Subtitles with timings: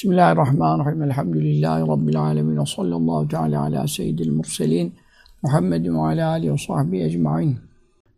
[0.00, 1.02] Bismillahirrahmanirrahim.
[1.02, 2.60] Elhamdülillahi Rabbil alemin.
[2.60, 4.94] Ve sallallahu teala ala seyyidil murselin.
[5.42, 7.58] Muhammedin ve ala alihi ve sahbihi ecma'in.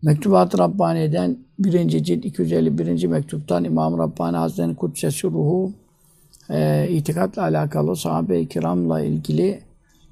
[0.02, 3.06] Mektubat-ı Rabbani'den birinci cilt 251.
[3.06, 5.72] mektuptan İmam Rabbani Hazretleri Kudsesi Ruhu
[6.50, 9.60] e, itikatla alakalı sahabe-i kiramla ilgili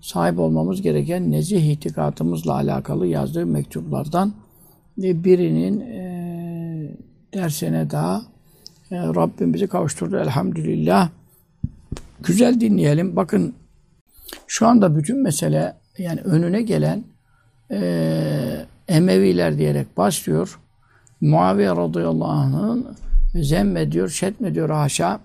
[0.00, 4.32] sahip olmamız gereken nezih itikatımızla alakalı yazdığı mektuplardan
[4.98, 6.02] birinin e,
[7.34, 8.22] dersine daha
[8.90, 11.19] e, Rabbim bizi kavuşturdu elhamdülillah.
[12.24, 13.16] Güzel dinleyelim.
[13.16, 13.54] Bakın
[14.46, 17.04] şu anda bütün mesele yani önüne gelen
[17.70, 20.58] e, Emeviler diyerek başlıyor.
[21.20, 22.96] Muaviye radıyallahu anh'ın
[23.34, 25.20] zemmediyor, şetmediyor haşa.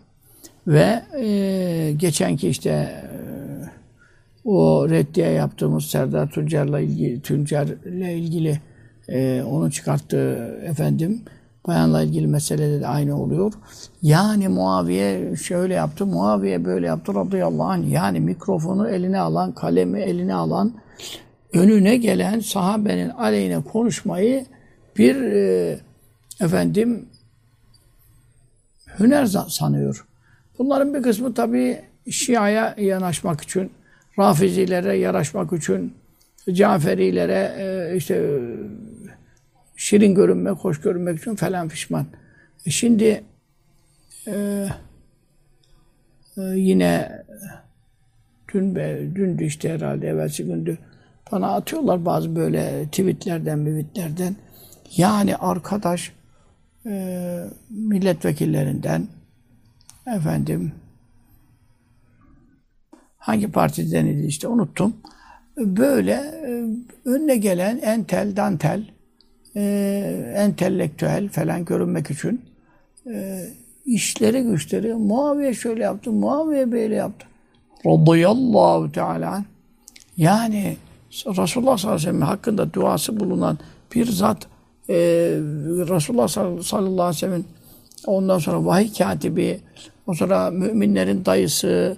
[0.67, 3.03] Ve e, geçenki işte
[4.45, 8.59] o reddiye yaptığımız Serdar Tuncer'la ilgili, Tuncer'le ilgili
[9.09, 11.21] e, onun çıkarttığı efendim
[11.67, 13.53] bayanla ilgili meselede de aynı oluyor.
[14.01, 17.91] Yani Muaviye şöyle yaptı, Muaviye böyle yaptı radıyallahu anh.
[17.91, 20.73] Yani mikrofonu eline alan, kalemi eline alan,
[21.53, 24.45] önüne gelen sahabenin aleyhine konuşmayı
[24.97, 25.79] bir e,
[26.41, 27.05] efendim
[28.99, 30.05] hüner sanıyor.
[30.59, 33.71] Bunların bir kısmı tabii Şia'ya yanaşmak için,
[34.19, 35.93] Rafizilere yaraşmak için,
[36.53, 38.39] Caferilere e, işte
[39.75, 42.05] şirin görünmek, hoş görünmek için falan pişman.
[42.65, 43.23] E şimdi
[44.27, 44.67] e,
[46.37, 47.23] e, yine
[48.53, 50.77] dün be, dündü işte herhalde evvelsi gündü
[51.31, 54.35] bana atıyorlar bazı böyle tweetlerden, mivitlerden.
[54.97, 56.11] Yani arkadaş
[56.85, 59.07] e, milletvekillerinden
[60.07, 60.71] efendim
[63.17, 64.97] hangi partiden idi işte unuttum.
[65.57, 66.65] Böyle e,
[67.09, 68.94] önüne gelen entel, dantel,
[69.55, 72.41] e, entelektüel falan görünmek için
[73.07, 73.45] e,
[73.85, 77.27] işleri güçleri Muaviye şöyle yaptı, Muaviye böyle yaptı.
[77.85, 79.43] Radıyallahu Teala
[80.17, 80.77] yani
[81.11, 83.57] Resulullah sallallahu aleyhi ve sellem hakkında duası bulunan
[83.95, 84.47] bir zat
[84.89, 84.95] e,
[85.89, 87.45] Resulullah sallallahu aleyhi ve sellem'in
[88.07, 89.59] ondan sonra vahiy katibi,
[90.07, 91.97] ondan sonra müminlerin dayısı,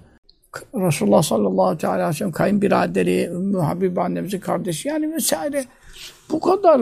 [0.75, 5.65] Resulullah sallallahu aleyhi ve sellem kayınbiraderi, Ümmü Habibe annemizin kardeşi yani vesaire
[6.31, 6.81] bu kadar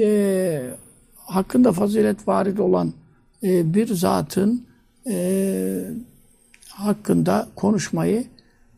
[0.00, 0.70] e,
[1.16, 2.92] hakkında fazilet varid olan
[3.42, 4.66] e, bir zatın
[5.06, 5.84] e,
[6.68, 8.24] hakkında konuşmayı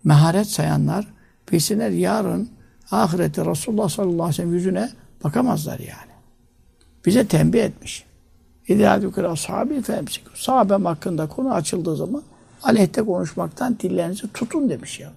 [0.04, 1.06] meharet sayanlar
[1.52, 2.48] bilsinler yarın
[2.90, 4.90] ahirette Resulullah sallallahu aleyhi ve sellem yüzüne
[5.24, 6.14] bakamazlar yani.
[7.06, 8.04] Bize tembih etmiş.
[8.68, 10.28] İdâdükür ashabi femsikû.
[10.34, 12.22] Sahabem hakkında konu açıldığı zaman
[12.62, 15.12] aleyhte konuşmaktan dillerinizi tutun demiş ya.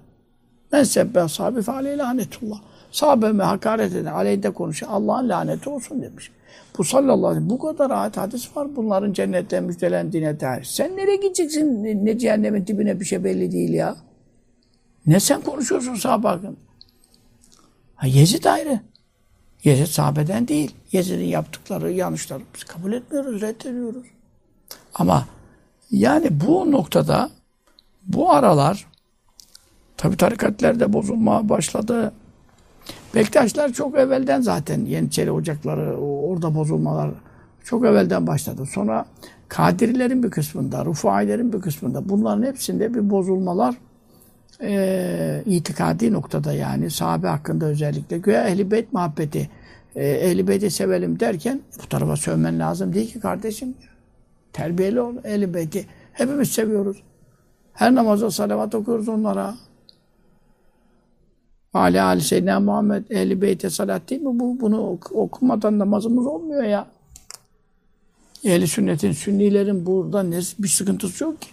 [0.72, 2.62] Men sebbe ashabi fe aleyhi lanetullah.
[2.92, 6.32] Sahabeme hakaret eden, aleyhte konuşan Allah'ın laneti olsun demiş.
[6.78, 10.64] Bu sallallahu aleyhi ve sellem bu kadar ayet hadis var bunların cennetten müjdelendiğine dair.
[10.64, 13.96] Sen nereye gideceksin ne cehennemin dibine bir şey belli değil ya.
[15.08, 16.56] Ne sen konuşuyorsun sahabe hakkında?
[17.96, 18.80] Ha, Yezid ayrı.
[19.64, 20.76] Yezid sahabeden değil.
[20.92, 24.08] Yezid'in yaptıkları yanlışları biz kabul etmiyoruz, reddediyoruz.
[24.94, 25.28] Ama
[25.92, 27.30] yani bu noktada
[28.04, 28.88] bu aralar
[29.98, 32.14] tabi tarikatlerde bozulma başladı.
[33.20, 37.12] Bektaşlar çok evvelden zaten Yeniçeri ocakları orada bozulmalar
[37.64, 38.66] çok evvelden başladı.
[38.66, 39.06] Sonra
[39.48, 43.76] Kadirilerin bir kısmında, Rufailerin bir kısmında bunların hepsinde bir bozulmalar
[44.62, 49.50] e, itikadi noktada yani sahabe hakkında özellikle güya ehli beyt muhabbeti
[49.96, 53.76] e, ehli beyti sevelim derken bu tarafa sövmen lazım değil ki kardeşim.
[54.54, 55.86] Terbiyeli ol ehli beyti.
[56.14, 57.04] Hepimiz seviyoruz.
[57.74, 59.56] Her namazda salavat okuyoruz onlara.
[61.78, 64.40] Ali Ali Seyyidina Muhammed ehli beyte salat değil mi?
[64.40, 66.88] Bu, bunu okumadan namazımız olmuyor ya.
[68.44, 71.50] Ehli sünnetin, sünnilerin burada ne, bir sıkıntısı yok ki.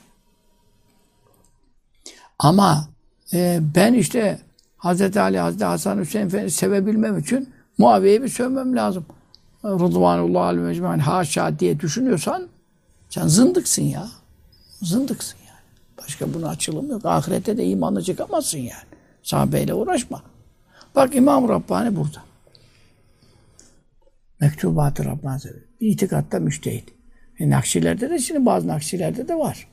[2.39, 2.89] Ama
[3.33, 4.39] e, ben işte
[4.77, 7.49] Hazreti Ali, Hazreti Hasan Hüseyin Efendi sevebilmem için
[7.79, 9.07] Muaviye'yi bir sövmem lazım.
[9.65, 12.49] Rıdvanullah alim ecmain haşa diye düşünüyorsan
[13.11, 14.09] sen zındıksın ya.
[14.83, 15.61] Zındıksın yani.
[16.03, 17.05] Başka bunun açılımı yok.
[17.05, 18.94] Ahirette de imanla çıkamazsın yani.
[19.25, 20.23] Sahabeyle uğraşma.
[20.95, 22.23] Bak İmam Rabbani burada.
[24.41, 25.41] Mektubat-ı Rabbani
[25.81, 26.89] İtikatta müştehit.
[27.39, 29.69] E, nakşilerde de şimdi bazı nakşilerde de var.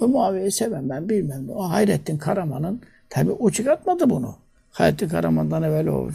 [0.00, 1.50] Bu Muaviye'yi sevmem ben bilmem.
[1.50, 4.36] O Hayrettin Karaman'ın tabi o çıkartmadı bunu.
[4.70, 6.10] Hayrettin Karaman'dan evvel o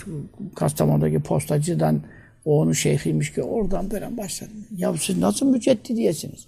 [0.56, 2.02] Kastamonu'daki postacıdan
[2.46, 4.52] o onun şeyhiymiş ki oradan böyle başladı.
[4.78, 6.46] Ya siz nasıl müceddidiyesiniz?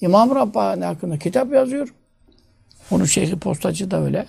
[0.00, 1.94] İmam Rabbani hakkında kitap yazıyor.
[2.90, 4.26] Onun şeyhi postacı da öyle.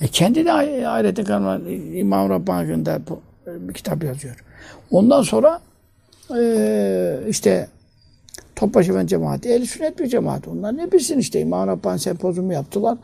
[0.00, 0.50] E kendi de
[0.84, 1.62] Hayrettin Karaman
[1.94, 3.00] İmam Rabbani hakkında
[3.46, 4.44] bir kitap yazıyor.
[4.90, 5.60] Ondan sonra
[6.36, 7.68] e, işte
[8.56, 10.48] Topbaşı Efendi cemaati, ehl sünnet bir cemaat.
[10.48, 12.98] Onlar ne bilsin işte İmam Rabbani sempozyumu yaptılar.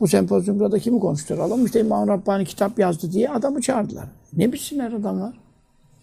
[0.00, 1.66] Bu sempozyumda da kimi konuşturalım?
[1.66, 4.06] İşte İmam Rabbani kitap yazdı diye adamı çağırdılar.
[4.36, 5.34] Ne bilsinler adamlar?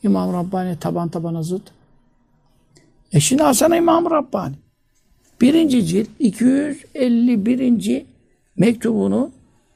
[0.04, 1.62] İmam Rabbani taban tabana zıt.
[3.14, 4.56] E şimdi Hasan İmam Rabbani.
[5.42, 8.06] Birinci cilt 251.
[8.58, 9.32] mektubunu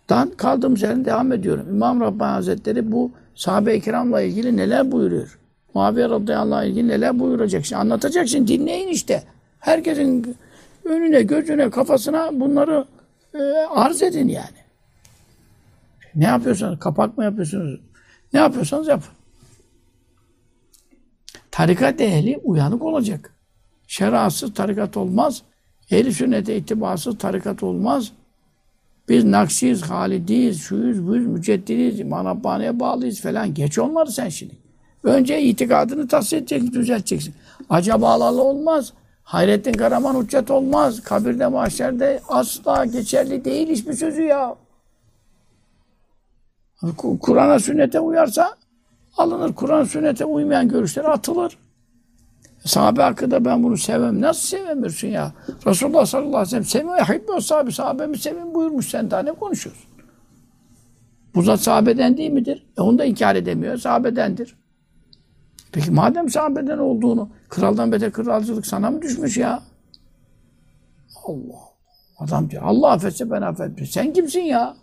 [0.09, 1.65] dan kaldığımız yerden devam ediyorum.
[1.69, 5.39] İmam Rabbani Hazretleri bu sahabe-i kiramla ilgili neler buyuruyor?
[5.73, 7.65] Muaviye radıyallahu anh'la ilgili neler buyuracak?
[7.65, 9.23] Şimdi anlatacak şimdi dinleyin işte.
[9.59, 10.37] Herkesin
[10.85, 12.85] önüne, gözüne, kafasına bunları
[13.33, 13.39] e,
[13.69, 14.59] arz edin yani.
[16.15, 17.79] Ne yapıyorsanız, kapak mı yapıyorsunuz?
[18.33, 19.13] Ne yapıyorsanız yapın.
[21.51, 23.33] Tarikat ehli uyanık olacak.
[23.87, 25.41] Şerasız tarikat olmaz.
[25.91, 28.11] Ehli sünnete itibasız tarikat olmaz.
[29.09, 33.53] Biz Naksiyiz, Halidiyiz, şuyuz, buyuz, müceddidiyiz, İmam Rabbani'ye bağlıyız falan.
[33.53, 34.57] Geç onları sen şimdi.
[35.03, 37.33] Önce itikadını tahsil edeceksin, düzelteceksin.
[37.69, 38.93] Acaba Allah'la olmaz.
[39.23, 41.03] Hayrettin Karaman hüccet olmaz.
[41.03, 44.55] Kabirde, mahşerde asla geçerli değil hiçbir sözü ya.
[47.21, 48.55] Kur'an'a, sünnete uyarsa
[49.17, 49.55] alınır.
[49.55, 51.57] Kur'an, sünnete uymayan görüşler atılır.
[52.65, 54.21] Sahabe hakkında ben bunu sevmem.
[54.21, 55.31] Nasıl sevemiyorsun ya?
[55.67, 56.99] Resulullah sallallahu aleyhi ve sellem sevmiyor.
[56.99, 58.89] Hibbi sahabe, sahabemi sevin buyurmuş.
[58.89, 59.89] Sen daha ne konuşuyorsun?
[61.35, 62.65] Bu zat sahabeden değil midir?
[62.77, 63.77] E onu da inkar edemiyor.
[63.77, 64.55] Sahabedendir.
[65.71, 69.63] Peki madem sahabeden olduğunu, kraldan beter kralcılık sana mı düşmüş ya?
[71.25, 71.69] Allah
[72.19, 73.85] Adam diyor, Allah affetse ben affetmem.
[73.85, 74.75] Sen kimsin ya?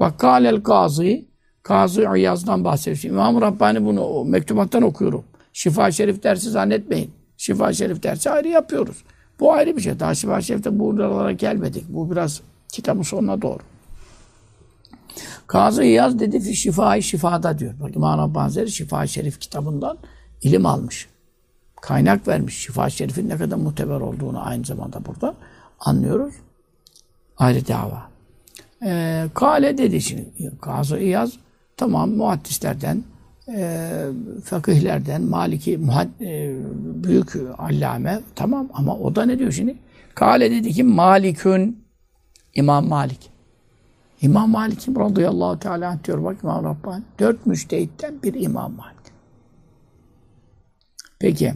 [0.00, 1.28] Bak Kâlel Gazi,
[1.64, 3.14] Gazi İyaz'dan bahsediyor.
[3.14, 5.24] İmam Rabbani bunu mektubattan okuyorum.
[5.52, 7.10] Şifa Şerif dersi zannetmeyin.
[7.36, 9.04] Şifa Şerif dersi ayrı yapıyoruz.
[9.40, 10.00] Bu ayrı bir şey.
[10.00, 11.84] Daha Şifa Şerif'te buralara gelmedik.
[11.88, 12.40] Bu biraz
[12.72, 13.62] kitabın sonuna doğru.
[15.46, 17.74] Kazı İyaz dedi fi şifayı şifada diyor.
[17.80, 19.98] Bak İmam Rabbani Şifa Şerif kitabından
[20.42, 21.08] ilim almış.
[21.80, 22.56] Kaynak vermiş.
[22.56, 25.34] Şifa Şerif'in ne kadar muteber olduğunu aynı zamanda burada
[25.80, 26.34] anlıyoruz.
[27.36, 28.02] Ayrı dava.
[28.84, 30.52] Ee, Kale dedi şimdi.
[30.60, 31.32] Kazı İyaz
[31.76, 33.04] tamam muhaddislerden
[33.56, 33.90] e,
[34.44, 36.56] fakihlerden Maliki muhad, e,
[37.04, 39.76] büyük allame tamam ama o da ne diyor şimdi?
[40.14, 41.84] Kale dedi ki Malikün
[42.54, 43.30] İmam Malik.
[44.22, 47.02] İmam Malik radıyallahu teala diyor bak İmam Rabbani.
[47.18, 49.12] Dört müştehitten bir İmam Malik.
[51.18, 51.54] Peki.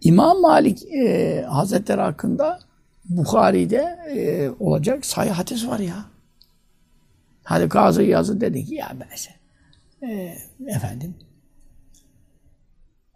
[0.00, 2.58] İmam Malik e, Hazretleri hakkında
[3.04, 6.04] Bukhari'de e, olacak sayı hadis var ya.
[7.44, 9.16] Hadi Gazı yazı dedi ki ya ben
[10.02, 10.34] e,
[10.66, 11.14] efendim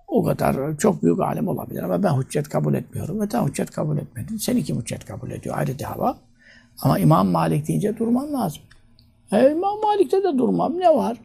[0.08, 3.28] o kadar çok büyük alim olabilir ama ben hüccet kabul etmiyorum.
[3.32, 4.36] Sen hüccet kabul etmedin.
[4.36, 5.58] Seni kim hüccet kabul ediyor?
[5.58, 6.18] Ayrı dava.
[6.82, 8.62] Ama İmam Malik deyince durman lazım.
[9.32, 10.78] E, İmam Malik'te de durmam.
[10.78, 11.16] Ne var?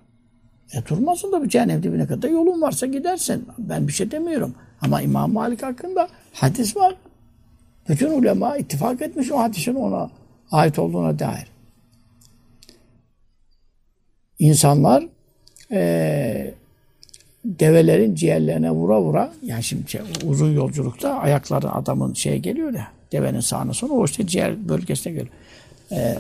[0.74, 3.46] E durmasın da bir cehennem dibine kadar yolun varsa gidersin.
[3.58, 4.56] Ben bir şey demiyorum.
[4.82, 6.96] Ama İmam Malik hakkında hadis var.
[7.90, 10.10] Bütün ulema ittifak etmiş o hadisin ona
[10.52, 11.48] ait olduğuna dair.
[14.40, 15.08] İnsanlar
[15.72, 16.54] e,
[17.46, 23.40] develerin ciğerlerine vura vura yani şimdi şey, uzun yolculukta ayakları adamın şeye geliyor ya devenin
[23.40, 25.34] sağına sonra o işte ciğer bölgesine geliyor.
[25.92, 26.18] E,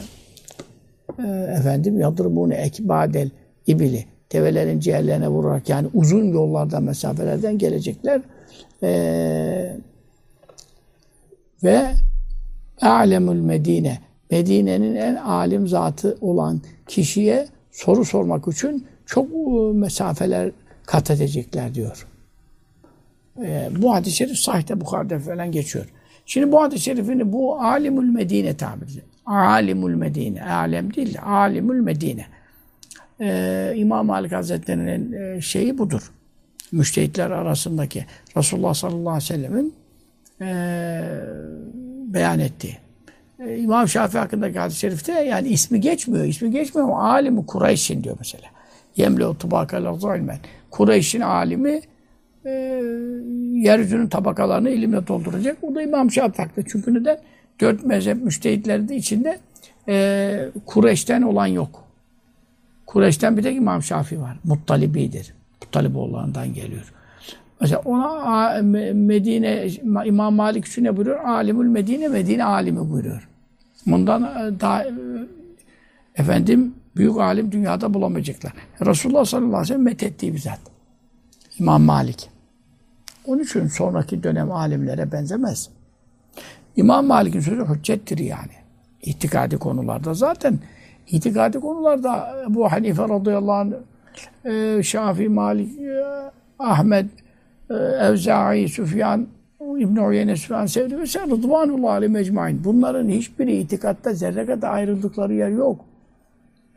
[1.19, 3.29] e, efendim yadrımune ekbadel
[3.67, 8.21] ibili develerin ciğerlerine vurarak yani uzun yollardan mesafelerden gelecekler
[8.83, 9.75] e,
[11.63, 11.87] ve
[12.81, 13.99] alemül Medine
[14.31, 20.51] Medine'nin en alim zatı olan kişiye soru sormak için çok e, mesafeler
[20.85, 22.07] kat edecekler diyor.
[23.43, 25.85] E, bu hadis-i şerif sahte Bukhari'de falan geçiyor.
[26.25, 29.01] Şimdi bu hadis-i şerifini bu alimül Medine tabiri.
[29.25, 30.43] Alimül Medine.
[30.43, 32.25] Alem değil de alimül Medine.
[33.21, 36.11] Ee, İmam Malik Hazretleri'nin e, şeyi budur.
[36.71, 38.05] Müştehitler arasındaki
[38.37, 39.73] Resulullah sallallahu aleyhi ve sellemin
[40.41, 40.51] e,
[42.13, 42.77] beyan ettiği.
[43.39, 46.25] E, İmam Şafii hakkındaki hadis-i şerifte yani ismi geçmiyor.
[46.25, 48.58] İsmi geçmiyor ama alimi Kureyş'in diyor mesela.
[48.99, 49.83] Yemle tubakal
[50.19, 50.37] ilmen.
[50.71, 51.81] Kureyş'in alimi
[52.45, 52.49] e,
[53.53, 55.57] yeryüzünün tabakalarını ilimle dolduracak.
[55.61, 56.65] O da İmam Şafii.
[56.67, 57.17] Çünkü neden?
[57.61, 59.39] Dört mezhep müştehitleri de içinde
[59.87, 61.83] e, Kureyş'ten olan yok.
[62.85, 64.37] Kureyş'ten bir tek İmam Şafii var.
[64.43, 65.33] Muttalibidir.
[65.61, 66.93] Muttaliboğullarından geliyor.
[67.61, 68.61] Mesela ona
[68.93, 69.67] Medine,
[70.05, 71.23] İmam Malik için ne buyuruyor?
[71.23, 73.27] Alimül Medine, Medine alimi buyuruyor.
[73.85, 74.91] Bundan e, daha e,
[76.15, 78.53] efendim büyük alim dünyada bulamayacaklar.
[78.85, 80.59] Resulullah sallallahu aleyhi ve sellem methettiği bir zat.
[81.59, 82.29] İmam Malik.
[83.25, 85.69] Onun için sonraki dönem alimlere benzemez.
[86.75, 88.51] İmam Malik'in sözü hüccettir yani.
[89.01, 90.59] İtikadi konularda zaten
[91.07, 93.73] itikadi konularda bu Hanife radıyallahu
[94.45, 96.03] anh, e, Malik, e,
[96.59, 97.05] Ahmet,
[97.69, 99.27] e, Evza'i, Süfyan,
[99.77, 102.63] İbn Uyeyne, Süfyan, Sevdi ve Rıdvanullah aleyhi mecmain.
[102.63, 105.88] Bunların hiçbiri itikatta zerre kadar ayrıldıkları yer yok.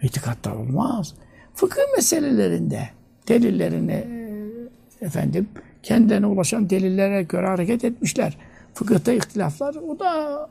[0.03, 1.15] İtikatta olmaz.
[1.55, 2.89] Fıkıh meselelerinde
[3.29, 5.49] delillerini e, efendim
[5.83, 8.37] kendilerine ulaşan delillere göre hareket etmişler.
[8.75, 10.49] Fıkıhta ihtilaflar o da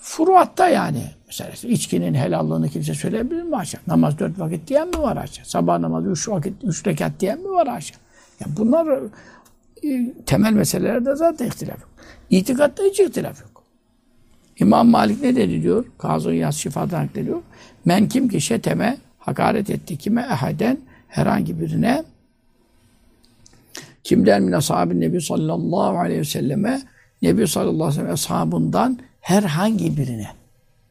[0.00, 1.02] furuatta yani.
[1.26, 3.80] Mesela içkinin helallığını kimse söyleyebilir mi aşağı?
[3.86, 5.44] Namaz dört vakit diyen mi var aşağı?
[5.44, 7.98] Sabah namazı üç vakit, üç rekat diyen mi var aşağı?
[8.40, 8.98] Ya bunlar
[9.84, 11.88] e, temel meselelerde zaten ihtilaf yok.
[12.30, 13.62] İtikatta hiç ihtilaf yok.
[14.58, 15.84] İmam Malik ne dedi diyor?
[15.98, 17.42] Kazı Yaz Şifa'dan diyor.
[17.86, 20.78] Men kim ki şeteme hakaret etti kime ehaden
[21.08, 22.04] herhangi birine
[24.04, 26.82] kimden min ashabin nebi sallallahu aleyhi ve selleme
[27.22, 30.28] nebi sallallahu aleyhi ve sellem ashabından herhangi birine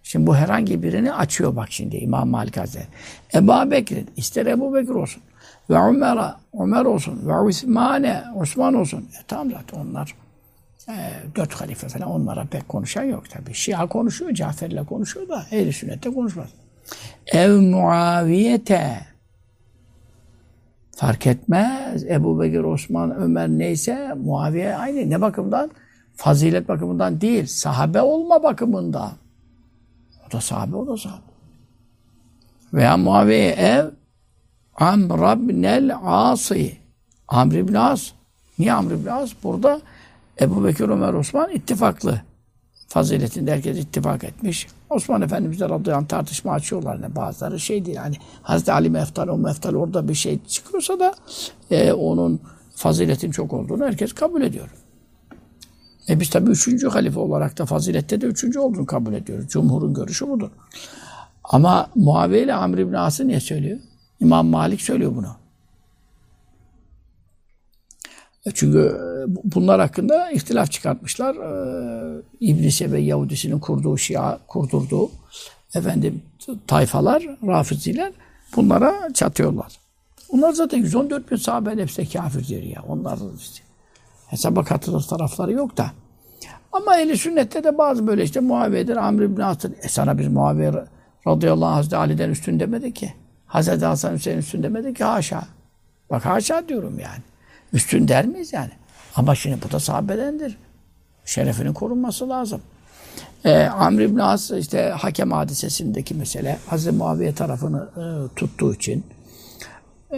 [0.04, 2.88] Şimdi bu herhangi birini açıyor bak şimdi İmam Malik Hazretleri.
[3.34, 5.24] Ebu Bekir, ister Ebu Bekir olsun.
[5.70, 7.22] Ve Ömer'a, Ömer olsun.
[7.28, 9.00] Ve Osman'e, Osman olsun.
[9.00, 10.16] E tamam zaten onlar
[10.90, 10.94] e,
[11.36, 13.54] dört halife falan onlara pek konuşan yok tabi.
[13.54, 16.50] Şia konuşuyor, Cafer'le konuşuyor da ehl sünnette konuşmaz.
[17.28, 19.06] Ev Muaviyete
[20.96, 22.04] fark etmez.
[22.04, 25.10] Ebu Bekir, Osman, Ömer neyse Muaviye aynı.
[25.10, 25.72] Ne bakımdan?
[26.16, 29.12] Fazilet bakımından değil, sahabe olma bakımından.
[30.28, 31.22] O da sahabe, o da sahabe.
[32.74, 33.86] Veya Muaviye ev
[34.76, 36.78] Amr ibnel Asi.
[37.28, 38.12] Amr ibn As.
[38.60, 39.32] Niye Amr ibn As?
[39.44, 39.82] Burada
[40.42, 42.22] Ebu Bekir, Ömer, Osman ittifaklı.
[42.88, 44.68] Faziletinde herkes ittifak etmiş.
[44.90, 47.00] Osman Efendimiz de radıyallahu anh tartışma açıyorlar.
[47.00, 47.98] Yani bazıları şey değil.
[47.98, 51.14] Hani Hazreti Ali meftal, o meftal orada bir şey çıkıyorsa da
[51.72, 52.40] e, onun
[52.76, 54.70] faziletin çok olduğunu herkes kabul ediyor.
[56.10, 59.48] E biz tabii üçüncü halife olarak da fazilette de üçüncü olduğunu kabul ediyoruz.
[59.48, 60.50] Cumhurun görüşü budur.
[61.44, 63.80] Ama Muaviye ile Amr ibn As'ı niye söylüyor?
[64.20, 65.36] İmam Malik söylüyor bunu.
[68.08, 69.26] E çünkü e,
[69.56, 71.36] bunlar hakkında ihtilaf çıkartmışlar.
[71.36, 75.12] Ee, İbn Sebe Yahudisinin kurduğu Şia, kurdurduğu
[75.76, 76.22] efendim
[76.68, 78.14] tayfalar, Rafiziler
[78.56, 79.80] bunlara çatıyorlar.
[80.32, 82.84] Bunlar zaten 114 bin sahabe hepsi kafirdir ya.
[82.88, 83.64] Onlar işte
[84.28, 85.92] hesaba katılır tarafları yok da.
[86.72, 89.72] Ama ehli sünnette de bazı böyle işte Muaviye'dir, Amr ibn Asır.
[89.82, 90.72] E sana bir Muaviye
[91.28, 93.14] radıyallahu anh Hazreti Ali'den üstün demedi ki.
[93.46, 95.44] Hazreti Hasan Hüseyin üstün demedi ki haşa.
[96.10, 97.24] Bak haşa diyorum yani.
[97.76, 98.72] Üstün der miyiz yani?
[99.16, 100.58] Ama şimdi bu da sahabedendir.
[101.26, 102.62] Şerefinin korunması lazım.
[103.46, 109.04] Ee, Amr ibn As işte hakem hadisesindeki mesele Hazreti Muaviye tarafını e, tuttuğu için
[110.14, 110.18] e,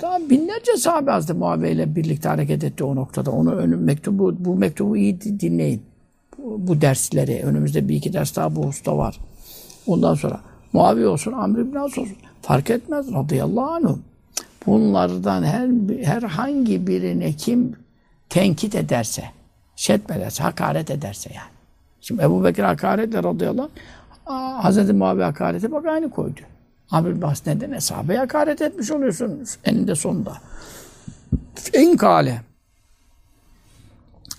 [0.00, 3.30] daha binlerce sahabe Hazreti Muaviye ile birlikte hareket etti o noktada.
[3.30, 5.82] Onu önüm mektubu bu mektubu iyi dinleyin.
[6.38, 9.18] Bu, bu dersleri önümüzde bir iki ders daha bu usta var.
[9.86, 10.40] Ondan sonra
[10.72, 12.16] Muaviye olsun, Amr ibn As olsun.
[12.42, 13.96] Fark etmez radıyallahu anh.
[14.66, 15.68] Bunlardan her
[16.04, 17.76] herhangi birine kim
[18.28, 19.24] tenkit ederse,
[19.76, 21.50] şetmederse, hakaret ederse yani.
[22.00, 23.70] Şimdi Ebu Bekir hakaretle radıyallahu
[24.26, 26.40] anh, Hazreti Muaviye hakarete bak aynı koydu.
[26.90, 27.72] Amr Bas neden?
[27.72, 30.36] Eshabeye hakaret etmiş oluyorsun eninde sonunda.
[31.72, 32.40] En kale.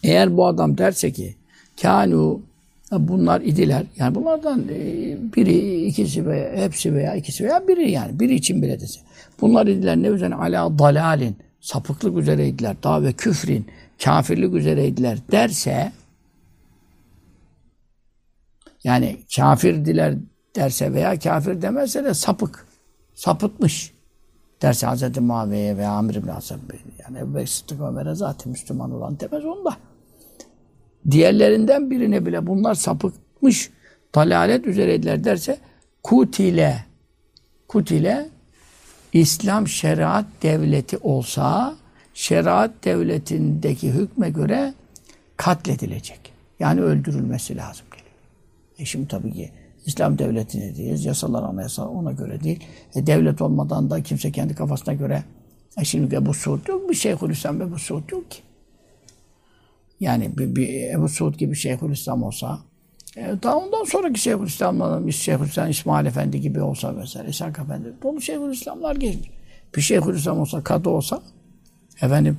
[0.04, 1.36] Eğer bu adam derse ki
[1.82, 2.42] kanu
[2.92, 3.86] bunlar idiler.
[3.98, 8.20] Yani bunlardan e, biri, ikisi veya hepsi veya ikisi veya biri yani.
[8.20, 9.00] Biri için bile dese.
[9.42, 10.36] Bunlar idiler ne üzerine?
[10.36, 11.36] Ala dalalin.
[11.62, 12.76] Sapıklık üzereydiler.
[12.84, 13.66] Daha ve küfrin.
[14.04, 15.92] Kafirlik üzereydiler derse
[18.84, 20.16] yani kafirdiler
[20.56, 22.66] derse veya kafir demezse de sapık.
[23.16, 23.94] Sapıtmış
[24.62, 25.18] derse Hz.
[25.18, 26.58] Muaviye veya Amr ibn Asab
[27.00, 29.78] yani Ebu Bekir Sıddık Ömer'e zaten Müslüman olan demez onda.
[31.12, 33.72] Diğerlerinden birine bile bunlar sapıkmış,
[34.16, 35.58] dalalet üzereydiler derse
[36.04, 36.86] kutile
[37.68, 38.30] kutile
[39.14, 41.76] İslam şeriat devleti olsa
[42.14, 44.74] şeriat devletindeki hükme göre
[45.38, 46.20] katledilecek.
[46.60, 48.16] Yani öldürülmesi lazım geliyor.
[48.80, 49.52] E şimdi tabii ki
[49.86, 51.06] İslam devleti ne diyoruz?
[51.06, 52.64] Yasalar, anayasa ona göre değil.
[52.96, 55.24] E devlet olmadan da kimse kendi kafasına göre
[55.82, 56.90] e şimdi Ebu Suud yok.
[56.90, 58.40] Bir Şeyhülislam Ebu Suud yok ki.
[60.00, 62.60] Yani bir, bir Ebu Suud gibi Şeyhülislam olsa
[63.18, 68.96] e, daha ondan sonraki Şeyhülislam'dan Şeyhülislam İsmail Efendi gibi olsa mesela İshak Efendi dolu Şeyhülislamlar
[68.96, 69.30] geçmiş.
[69.76, 71.22] Bir Şeyhülislam olsa, kadı olsa
[72.02, 72.38] efendim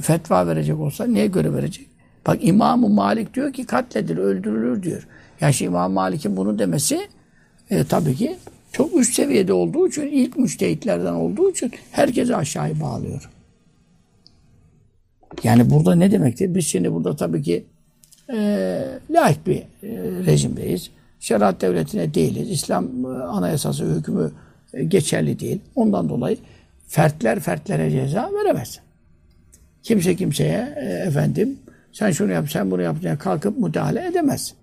[0.00, 1.86] fetva verecek olsa neye göre verecek?
[2.26, 5.06] Bak İmam-ı Malik diyor ki katledilir, öldürülür diyor.
[5.40, 7.08] Yani şimdi İmam Malik'in bunu demesi
[7.70, 8.36] e, tabii ki
[8.72, 13.30] çok üst seviyede olduğu için, ilk müştehitlerden olduğu için herkese aşağıya bağlıyor.
[15.42, 16.54] Yani burada ne demektir?
[16.54, 17.64] Biz şimdi burada tabii ki
[18.32, 18.38] e,
[19.10, 19.64] laik bir e,
[20.26, 20.90] rejimdeyiz.
[21.20, 22.50] Şeriat devletine değiliz.
[22.50, 24.32] İslam e, anayasası hükmü
[24.74, 25.60] e, geçerli değil.
[25.74, 26.36] Ondan dolayı
[26.88, 28.80] fertler fertlere ceza veremez.
[29.82, 31.58] Kimse kimseye e, efendim
[31.92, 34.54] sen şunu yap, sen bunu yap diye kalkıp müdahale edemez.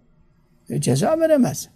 [0.70, 1.70] E, ceza veremez.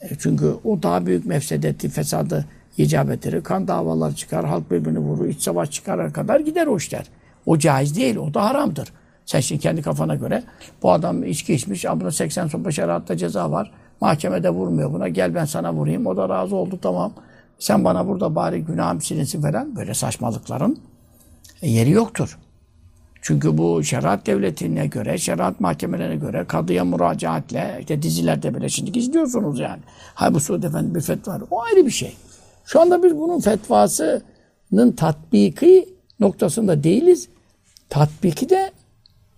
[0.00, 2.44] E, çünkü o daha büyük mefsedeti, fesadı
[2.78, 3.42] icap ettirir.
[3.42, 7.06] Kan davalar çıkar, halk birbirini vurur, iç savaş çıkarana kadar gider o işler.
[7.46, 8.92] O caiz değil, o da haramdır.
[9.26, 10.42] Sen şimdi kendi kafana göre
[10.82, 13.72] bu adam içki içmiş, buna 80 sopa şeriatta ceza var.
[14.00, 15.08] Mahkemede vurmuyor buna.
[15.08, 16.06] Gel ben sana vurayım.
[16.06, 17.12] O da razı oldu tamam.
[17.58, 19.76] Sen bana burada bari günahım silinsin falan.
[19.76, 20.78] Böyle saçmalıkların
[21.62, 22.38] yeri yoktur.
[23.22, 29.60] Çünkü bu şeriat devletine göre, şeriat mahkemelerine göre kadıya müracaatle, işte dizilerde bile şimdi izliyorsunuz
[29.60, 29.82] yani.
[30.14, 31.40] Hay bu Suud Efendi bir fetva.
[31.50, 32.16] O ayrı bir şey.
[32.64, 35.88] Şu anda biz bunun fetvasının tatbiki
[36.20, 37.28] noktasında değiliz.
[37.88, 38.70] Tatbiki de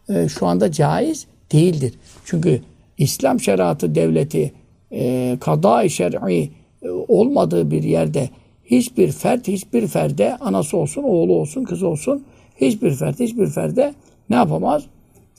[0.08, 1.94] e, şu anda caiz değildir.
[2.24, 2.62] Çünkü
[2.98, 4.52] İslam şeriatı devleti
[4.92, 6.50] e, kada-i şer'i
[6.82, 8.30] e, olmadığı bir yerde
[8.64, 12.24] hiçbir fert, hiçbir ferde anası olsun, oğlu olsun, kız olsun
[12.60, 13.94] hiçbir fert, hiçbir ferde
[14.30, 14.84] ne yapamaz?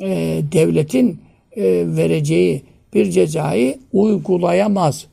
[0.02, 1.20] E, devletin
[1.52, 5.08] e, vereceği bir cezayı uygulayamaz.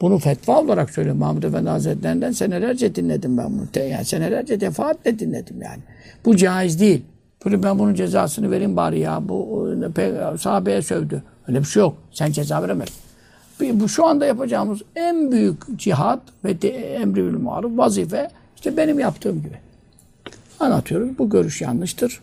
[0.00, 1.20] Bunu fetva olarak söylüyorum.
[1.20, 3.84] Mahmud Efendi Hazretlerinden senelerce dinledim ben bunu.
[3.88, 5.82] Yani senelerce defaatle dinledim yani.
[6.24, 7.04] Bu caiz değil.
[7.44, 9.28] Böyle ben bunun cezasını vereyim bari ya.
[9.28, 9.68] Bu
[10.40, 11.22] sahabeye sövdü.
[11.48, 11.96] Öyle bir şey yok.
[12.12, 12.96] Sen ceza veremezsin.
[13.60, 18.98] Bu şu anda yapacağımız en büyük cihat ve de, emri bil maruf vazife işte benim
[18.98, 19.56] yaptığım gibi.
[20.60, 21.18] Anlatıyoruz.
[21.18, 22.20] Bu görüş yanlıştır.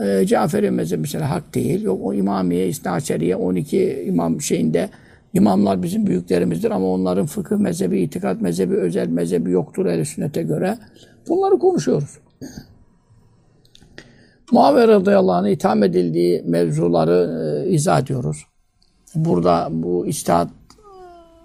[0.00, 1.82] Ee, Caferi mezhebi mesela hak değil.
[1.82, 4.90] Yok o İmamiye, İsnaçeriye, 12 imam şeyinde
[5.34, 10.78] imamlar bizim büyüklerimizdir ama onların fıkıh mezhebi, itikat mezhebi, özel mezhebi yoktur el sünnete göre.
[11.28, 12.18] Bunları konuşuyoruz.
[14.52, 18.46] Muaviye radıyallahu anh'a itham edildiği mevzuları e, izah ediyoruz.
[19.14, 20.48] Burada bu istihat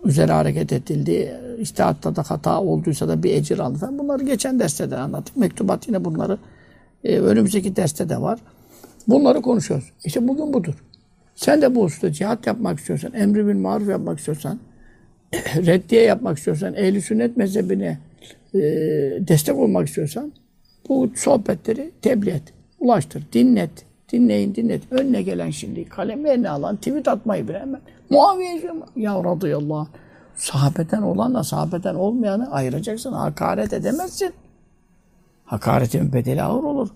[0.06, 1.40] üzere hareket edildi.
[1.60, 4.00] İstihatta da hata olduysa da bir ecir aldı falan.
[4.00, 5.38] Bunları geçen derste de anlattık.
[5.38, 6.38] Mektubat yine bunları
[7.04, 8.40] e, önümüzdeki derste de var.
[9.08, 9.92] Bunları konuşuyoruz.
[10.06, 10.74] İşte bugün budur.
[11.36, 14.60] Sen de bu hususta cihat yapmak istiyorsan, emri bil maruf yapmak istiyorsan,
[15.56, 17.98] reddiye yapmak istiyorsan, ehli sünnet mezhebine
[18.54, 18.60] e,
[19.20, 20.34] destek olmak istiyorsan
[20.90, 23.72] bu sohbetleri tebliğ et ulaştır, dinlet.
[24.12, 24.92] Dinleyin, dinlet.
[24.92, 27.82] Önüne gelen şimdi kalemlerini alan, tweet atmayı bile hemen.
[28.10, 28.62] Muaviye
[28.96, 29.88] ya radıyallahu anh.
[30.36, 33.14] Sahabeden olanla sahabeden olmayanı ayıracaksın.
[33.14, 34.34] Hakaret edemezsin.
[35.46, 36.90] Hakaretin bedeli ağır olur.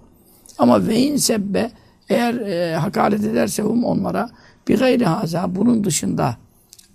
[0.58, 1.72] Ama vein sebbe
[2.10, 4.30] eğer e, hakaret ederse um onlara
[4.68, 6.38] bir gayri haza bunun dışında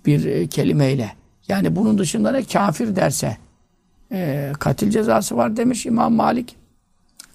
[0.05, 1.11] bir e, kelimeyle
[1.47, 3.37] yani bunun dışında ne kafir derse
[4.11, 6.55] e, katil cezası var demiş İmam Malik.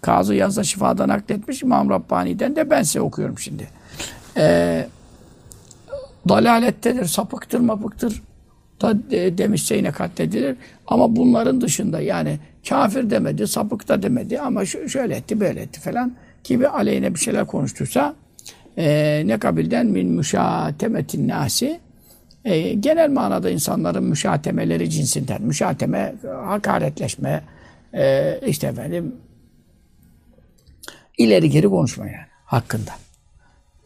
[0.00, 1.62] Kazı Yazda Şifa'da nakletmiş.
[1.62, 3.68] İmam Rabbani'den de ben size okuyorum şimdi.
[4.36, 4.88] Ee,
[6.28, 8.22] dalalettedir, sapıktır, mapıktır
[8.80, 10.56] da de, demişse yine katledilir.
[10.86, 12.38] Ama bunların dışında yani
[12.68, 16.12] kafir demedi, sapık da demedi ama şöyle etti, böyle etti falan
[16.44, 18.14] gibi aleyhine bir şeyler konuştuysa
[18.76, 21.80] e, ne kabilden min müşatemetin nasi
[22.44, 25.42] e, genel manada insanların müşatemeleri cinsinden.
[25.42, 27.44] Müşateme, hakaretleşme,
[27.94, 29.14] e, işte efendim
[31.18, 32.90] İleri geri konuşma yani hakkında.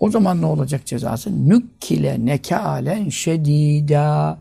[0.00, 1.48] O zaman ne olacak cezası?
[1.48, 4.38] Nükkile nekalen şedida.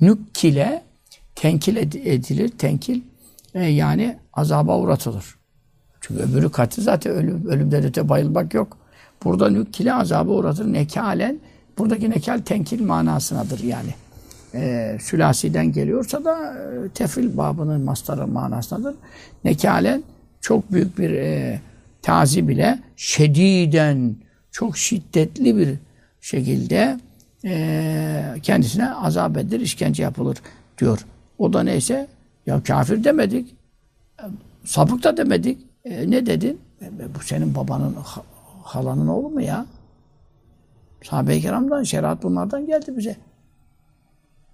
[0.00, 0.82] Nükkile
[1.34, 2.48] tenkil edilir.
[2.48, 3.00] Tenkil
[3.54, 5.41] e, yani azaba uğratılır.
[6.02, 8.76] Çünkü öbürü katil zaten ölüm, ölümden öte bayılmak yok.
[9.24, 10.72] Burada nükkile azaba uğratır.
[10.72, 11.38] Nekalen
[11.78, 13.94] buradaki nekal tenkil manasınadır yani.
[14.54, 18.94] E, sülasiden geliyorsa da e, tefil babının mastarı manasındadır.
[19.44, 20.02] Nekalen
[20.40, 21.60] çok büyük bir e,
[22.02, 24.16] tazi bile şediden
[24.50, 25.74] çok şiddetli bir
[26.20, 27.00] şekilde
[27.44, 30.38] e, kendisine azap edilir, işkence yapılır
[30.78, 31.06] diyor.
[31.38, 32.06] O da neyse
[32.46, 33.54] ya kafir demedik,
[34.64, 35.71] sapık da demedik.
[35.84, 36.60] E, ne dedin?
[36.82, 37.96] E, bu senin babanın,
[38.62, 39.66] halanın oğlu mu ya?
[41.02, 43.16] Sahabe-i kiramdan, şeriat bunlardan geldi bize.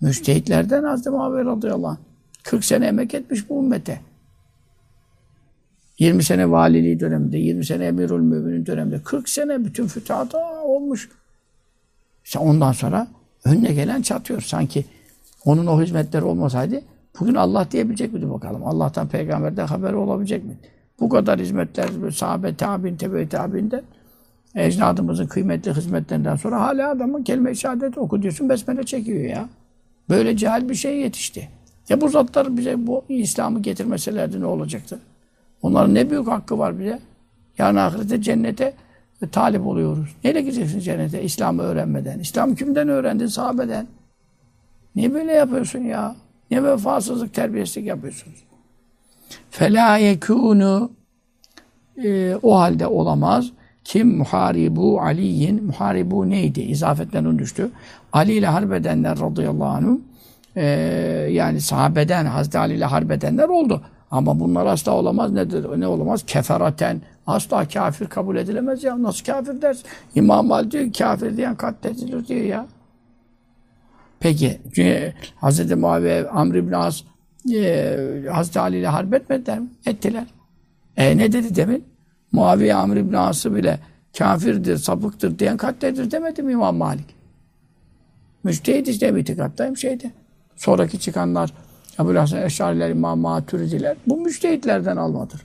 [0.01, 1.99] Müçtehitlerden Hazreti Muhabir radıyallahu anh.
[2.43, 4.01] 40 sene emek etmiş bu ümmete.
[5.99, 11.11] 20 sene valiliği döneminde, 20 sene emirül müminin döneminde, 40 sene bütün fütuhata olmuş.
[12.25, 13.09] İşte ondan sonra
[13.45, 14.41] önüne gelen çatıyor.
[14.41, 14.85] Sanki
[15.45, 16.83] onun o hizmetleri olmasaydı
[17.21, 18.65] bugün Allah diyebilecek miydi bakalım?
[18.65, 20.59] Allah'tan peygamberden haberi olabilecek mi?
[21.01, 23.83] Bu kadar hizmetler, sahabe, tabi'in, tebe tabi'inden
[24.55, 29.49] ecdadımızın kıymetli hizmetlerinden sonra hala adamın kelime-i şehadet oku diyorsun, besmele çekiyor ya.
[30.09, 31.49] Böyle cahil bir şey yetişti.
[31.89, 34.99] Ya bu zatlar bize bu İslam'ı getirmeselerdi ne olacaktı?
[35.63, 36.99] Onların ne büyük hakkı var bize.
[37.59, 38.75] Yarın ahirette cennete
[39.33, 40.17] talip oluyoruz.
[40.25, 41.23] Neyle gideceksin cennete?
[41.23, 42.19] İslam'ı öğrenmeden.
[42.19, 43.27] İslam kimden öğrendin?
[43.27, 43.87] Sahabeden.
[44.97, 46.17] Niye böyle yapıyorsun ya?
[46.51, 48.48] Niye vefasızlık, terbiyesizlik yapıyorsunuz?
[49.51, 50.91] Fela yekûnu
[52.05, 53.51] e, o halde olamaz.
[53.85, 56.61] Kim muharibu Ali'in muharibu neydi?
[56.61, 57.71] İzafetten onu düştü.
[58.13, 60.05] Ali ile harbedenler radıyallahu anh'ın
[60.57, 60.65] e,
[61.31, 63.83] yani sahabeden Hazreti Ali ile harbedenler oldu.
[64.11, 65.33] Ama bunlar asla olamaz.
[65.33, 65.45] Ne,
[65.77, 66.23] ne olamaz?
[66.27, 67.01] Keferaten.
[67.27, 69.03] Asla kafir kabul edilemez ya.
[69.03, 69.85] Nasıl kafir dersin?
[70.15, 72.67] İmam Ali diyor kafir diyen katledilir diyor ya.
[74.21, 74.61] Peki
[75.43, 75.73] Hz.
[75.73, 77.03] Muaviye Amr ibn As
[77.57, 79.69] e, Hazreti Ali ile harp etmediler mi?
[79.87, 80.27] Ettiler.
[80.97, 81.85] E ne dedi demin?
[82.33, 83.81] Muaviye Amr ibn As'ı bile
[84.19, 87.07] kafirdir, sapıktır diyen katledilir demedi mi İmam Malik?
[88.45, 90.11] Müştehid işte bir itikattayım şeyde.
[90.57, 91.53] Sonraki çıkanlar
[92.01, 95.41] Ebu Hasan Eşariler, İmam Maturidiler bu müştehitlerden almadır.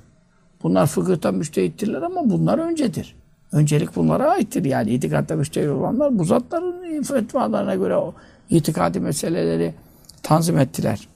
[0.63, 3.16] Bunlar fıkıhta müştehittirler ama bunlar öncedir.
[3.52, 4.89] Öncelik bunlara aittir yani.
[4.89, 8.13] itikatta müştehit olanlar bu zatların fetvalarına göre o
[8.50, 9.74] itikadi meseleleri
[10.24, 11.08] tanzim ettiler.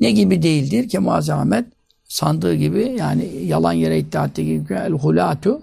[0.00, 1.64] Ne gibi değildir ki Ahmet
[2.08, 5.62] sandığı gibi yani yalan yere iddia ettiği gibi el hulatu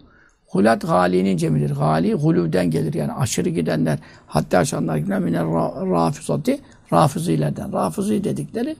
[0.55, 1.75] Hulat galinin cemidir.
[1.75, 2.93] Gali hulüden gelir.
[2.93, 5.45] Yani aşırı gidenler, hatta aşanlar giden miner
[5.91, 6.59] rafizati,
[6.93, 7.73] rafizilerden.
[7.73, 8.75] Rafizi dedikleri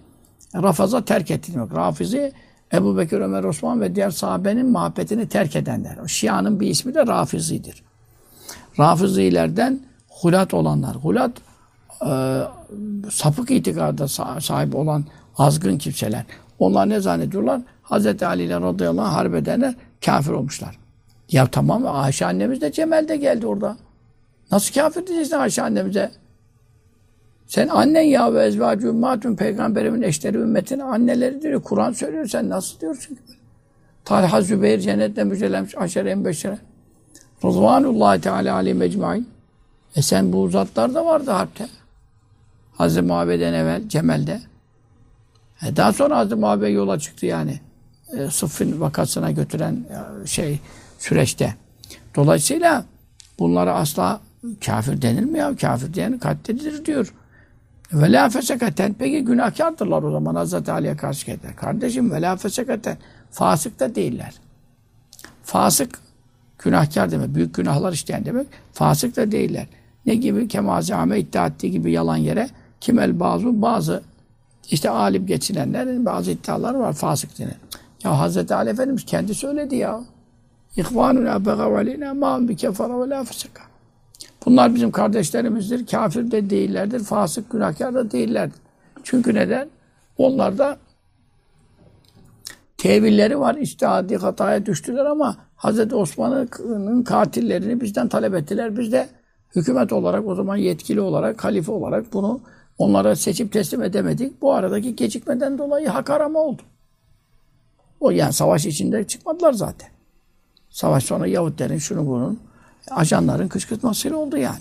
[0.55, 1.73] rafaza terk etti demek.
[1.73, 2.31] Rafizi
[2.73, 5.97] Ebu Bekir, Ömer, Osman ve diğer sahabenin muhabbetini terk edenler.
[6.03, 7.83] O Şia'nın bir ismi de Rafizi'dir.
[8.79, 10.95] Rafizilerden hulat olanlar.
[10.95, 11.31] Hulat
[12.07, 12.41] e,
[13.11, 14.07] sapık itikada
[14.41, 15.05] sahip olan
[15.37, 16.25] azgın kimseler.
[16.59, 17.61] Onlar ne zannediyorlar?
[17.83, 18.23] Hz.
[18.23, 20.77] Ali ile radıyallahu anh harp edenler kafir olmuşlar.
[21.31, 23.77] Ya tamam Ayşe annemiz de Cemal'de geldi orada.
[24.51, 26.11] Nasıl kafir diyeceksin Ayşe annemize?
[27.47, 31.63] Sen annen ya ve ezvacı ümmatun peygamberimin eşleri ümmetin anneleri diyor.
[31.63, 33.21] Kur'an söylüyor sen nasıl diyorsun ki?
[34.05, 36.57] Talha Zübeyir cennetle müjdelenmiş aşere en beşere.
[37.43, 39.29] Rızvanullahi Teala aleyhi mecmain.
[39.95, 41.67] E sen bu zatlar da vardı harpte.
[42.73, 44.41] Hazreti Muhammed'den evvel Cemal'de.
[45.63, 47.59] E daha sonra Hazreti Muhammed yola çıktı yani.
[48.17, 49.85] E, Sıffin vakasına götüren
[50.23, 50.59] e, şey
[50.99, 51.55] süreçte.
[52.15, 52.85] Dolayısıyla
[53.39, 54.21] bunlara asla
[54.65, 55.55] kafir denir mi ya?
[55.55, 57.13] Kafir diyen katledilir diyor.
[57.93, 58.95] Ve la fesekaten.
[58.99, 61.55] Peki günahkardırlar o zaman Hazreti Ali'ye karşı geldiler.
[61.55, 62.97] Kardeşim ve la fesekaten.
[63.31, 64.33] Fasık da değiller.
[65.43, 65.99] Fasık
[66.59, 67.35] günahkar demek.
[67.35, 68.47] Büyük günahlar işleyen demek.
[68.73, 69.67] Fasık da değiller.
[70.05, 70.47] Ne gibi?
[70.47, 72.49] Kemazame iddia ettiği gibi yalan yere
[72.81, 74.03] kimel bazı bazı
[74.71, 77.55] işte alim geçinenlerin bazı iddiaları var fasık denir.
[78.03, 80.01] Ya Hazreti Ali Efendimiz kendi söyledi ya.
[80.77, 83.63] İhvanuna begav aleyna ma'am bi kefara ve la fısıka.
[84.45, 85.85] Bunlar bizim kardeşlerimizdir.
[85.87, 87.03] Kafir de değillerdir.
[87.03, 88.59] Fasık, günahkar da değillerdir.
[89.03, 89.69] Çünkü neden?
[90.17, 90.77] Onlarda
[92.77, 93.55] tevilleri var.
[93.55, 95.93] İstihadi hataya düştüler ama Hz.
[95.93, 98.77] Osman'ın katillerini bizden talep ettiler.
[98.77, 99.07] Biz de
[99.55, 102.41] hükümet olarak o zaman yetkili olarak, halife olarak bunu
[102.77, 104.41] onlara seçip teslim edemedik.
[104.41, 106.61] Bu aradaki gecikmeden dolayı hak arama oldu.
[107.99, 109.89] O yani savaş içinde çıkmadılar zaten.
[110.69, 112.39] Savaş sonra Yahudilerin şunu bunun
[112.91, 114.59] ajanların kışkırtmasıyla oldu yani.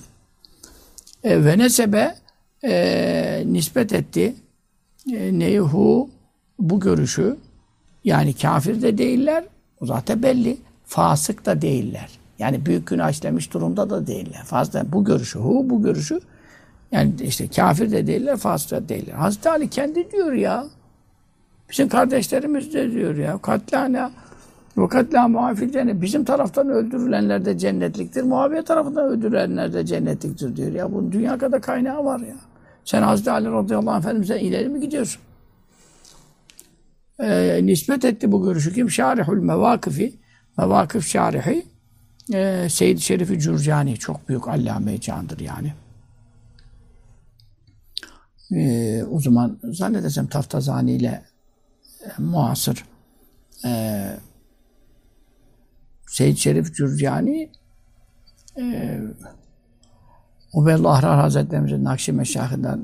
[1.24, 1.44] E,
[1.92, 2.14] ve
[2.64, 4.34] e, nispet etti
[5.12, 6.10] e, neyhu
[6.58, 7.36] bu görüşü
[8.04, 9.44] yani kafir de değiller
[9.80, 10.56] o zaten belli.
[10.86, 12.10] Fasık da değiller.
[12.38, 14.44] Yani büyük günah işlemiş durumda da değiller.
[14.44, 16.20] Fazla bu görüşü, hu bu görüşü
[16.94, 19.14] yani işte kafir de değiller, fasık da değiller.
[19.14, 20.66] Hazreti Ali kendi diyor ya.
[21.70, 23.38] Bizim kardeşlerimiz de diyor ya.
[23.38, 24.10] Katlana
[24.74, 26.02] fakat la muafil.
[26.02, 28.22] Bizim taraftan öldürülenler de cennetliktir.
[28.22, 30.72] Muaviye tarafından öldürülenler de cennetliktir diyor.
[30.72, 32.36] Ya bunun dünya kadar kaynağı var ya.
[32.84, 35.22] Sen Hazreti Ali radıyallahu Efendimiz'e ileri mi gidiyorsun?
[37.20, 38.90] Ee, nispet etti bu görüşü kim?
[38.90, 40.14] Şarihul mevakifi.
[40.58, 41.66] Mevakif şarihi.
[42.34, 43.96] Ee, Seyyid Şerifi Cürcani.
[43.96, 45.72] Çok büyük allame candır yani.
[48.52, 51.22] Ee, o zaman zannedersem Taftazani ile
[52.04, 52.84] e, muasır
[53.64, 54.10] e,
[56.06, 57.50] Seyyid Şerif Cürcani
[58.58, 59.00] e,
[60.52, 62.80] Ubeyullah Ahrar Hazretlerimizin Nakşi Meşahinden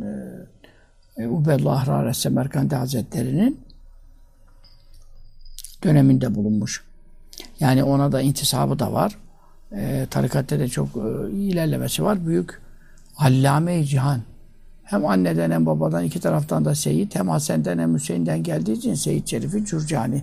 [1.17, 3.61] e, Ubeyullah Ahrar Semerkandi Hazretleri'nin
[5.85, 6.85] döneminde bulunmuş.
[7.61, 9.19] Yani ona da intisabı da var.
[9.73, 12.27] E, tarikatte de çok e, ilerlemesi var.
[12.27, 12.63] Büyük
[13.17, 14.21] allame cihan.
[14.91, 19.27] Hem anneden hem babadan iki taraftan da Seyyid hem Hasen'den hem Hüseyin'den geldiği için Seyyid
[19.27, 20.23] Şerif'i Cürcani.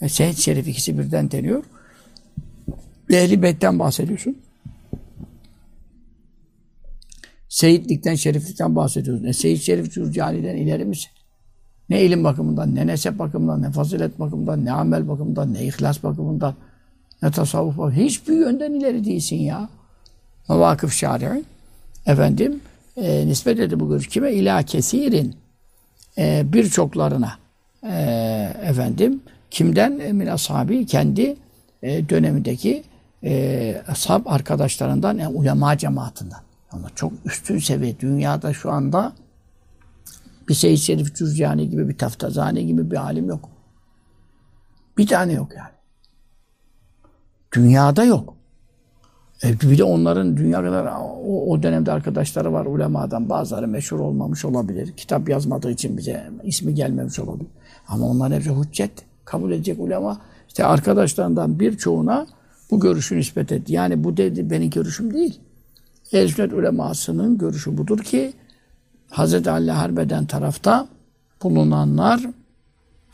[0.00, 1.64] E, Seyyid Şerif ikisi birden deniyor.
[3.10, 4.36] Ehli Beyt'ten bahsediyorsun.
[7.48, 9.24] Seyitlikten, şeriflikten bahsediyorsun.
[9.24, 11.10] E, Seyit Şerif Cürcani'den ileri misin?
[11.88, 16.54] Ne ilim bakımından, ne nesep bakımından, ne fazilet bakımından, ne amel bakımından, ne ihlas bakımından,
[17.22, 18.02] ne tasavvuf bakımından.
[18.02, 19.68] Hiçbir yönden ileri değilsin ya.
[20.48, 21.44] Mevakıf şari'i.
[22.06, 22.60] Efendim,
[23.00, 24.08] e, nispet etti bu görüş.
[24.08, 24.32] Kime?
[24.32, 25.36] İlâ kesirin.
[26.18, 27.38] E, birçoklarına.
[27.82, 27.94] E,
[28.62, 29.98] efendim, Kimden?
[29.98, 31.36] Emin ashabi kendi
[31.82, 32.82] e, dönemindeki
[33.24, 36.40] e, ashab arkadaşlarından, yani ulema cemaatinden.
[36.70, 38.00] Ama çok üstün seviye.
[38.00, 39.12] Dünyada şu anda
[40.48, 43.48] bir Seyyid Şerif Cüzcani gibi, bir Taftazani gibi bir alim yok.
[44.98, 45.70] Bir tane yok yani.
[47.54, 48.37] Dünyada yok.
[49.44, 50.86] E bir de onların dünya kadar
[51.26, 53.28] o, o dönemde arkadaşları var ulemadan.
[53.28, 54.92] Bazıları meşhur olmamış olabilir.
[54.96, 57.50] Kitap yazmadığı için bize ismi gelmemiş olabilir.
[57.88, 58.90] Ama onların hepsi hüccet.
[59.24, 60.20] Kabul edecek ulema.
[60.48, 62.26] İşte arkadaşlarından birçoğuna
[62.70, 63.72] bu görüşü nispet etti.
[63.72, 65.40] Yani bu dedi benim görüşüm değil.
[66.12, 68.32] Ehl-i ulemasının görüşü budur ki
[69.10, 69.48] Hz.
[69.48, 70.88] Ali Harbe'den tarafta
[71.42, 72.20] bulunanlar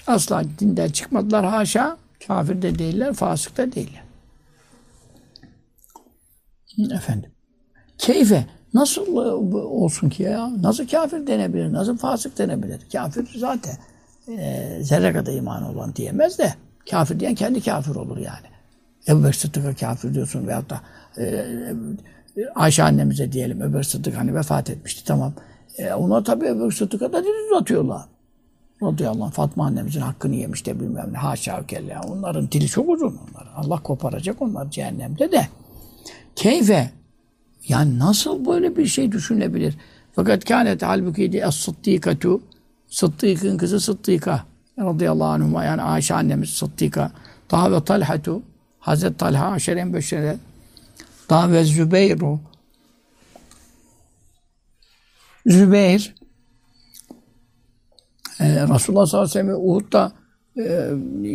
[0.06, 1.96] asla dinden çıkmadılar haşa.
[2.26, 4.03] Kafir de değiller, fasık da değiller.
[6.78, 7.30] Efendim.
[7.98, 8.46] Keyfe.
[8.74, 9.16] Nasıl
[9.54, 10.50] olsun ki ya?
[10.62, 11.72] Nasıl kafir denebilir?
[11.72, 12.80] Nasıl fasık denebilir?
[12.92, 13.76] Kafir zaten
[14.28, 16.54] e, zerre kadar iman olan diyemez de
[16.90, 18.46] kafir diyen kendi kafir olur yani.
[19.08, 20.80] Ebu Bekir Sıddık'a kafir diyorsun veyahut da
[21.18, 21.46] e,
[22.54, 25.32] Ayşe annemize diyelim Ebu Bekir Sıddık hani vefat etmişti tamam.
[25.78, 28.02] E, ona tabii Ebu Bekir Sıddık'a da dil uzatıyorlar.
[28.82, 31.18] Radıyallahu anh Fatma annemizin hakkını yemiş de bilmem ne.
[31.18, 31.98] Haşa kelle.
[31.98, 33.08] Onların dili çok uzun.
[33.08, 33.52] Onlar.
[33.56, 35.48] Allah koparacak onlar cehennemde de.
[36.36, 36.90] Keyfe.
[37.68, 39.74] Yani nasıl böyle bir şey düşünebilir?
[40.14, 42.40] Fakat kânet halbuki de es-sıddîkatu
[42.88, 44.44] Sıddık'ın kızı Sıddıka
[44.78, 47.12] radıyallahu anhuma yani Ayşe annemiz Sıddıka
[47.50, 48.42] daha ve Talhatu
[48.80, 50.36] Hazreti Talha aşeren beşere
[51.30, 52.40] daha ve Zübeyru
[55.46, 56.14] Zübeyir
[58.40, 60.12] e, Resulullah sallallahu aleyhi ve sellem Uhud'da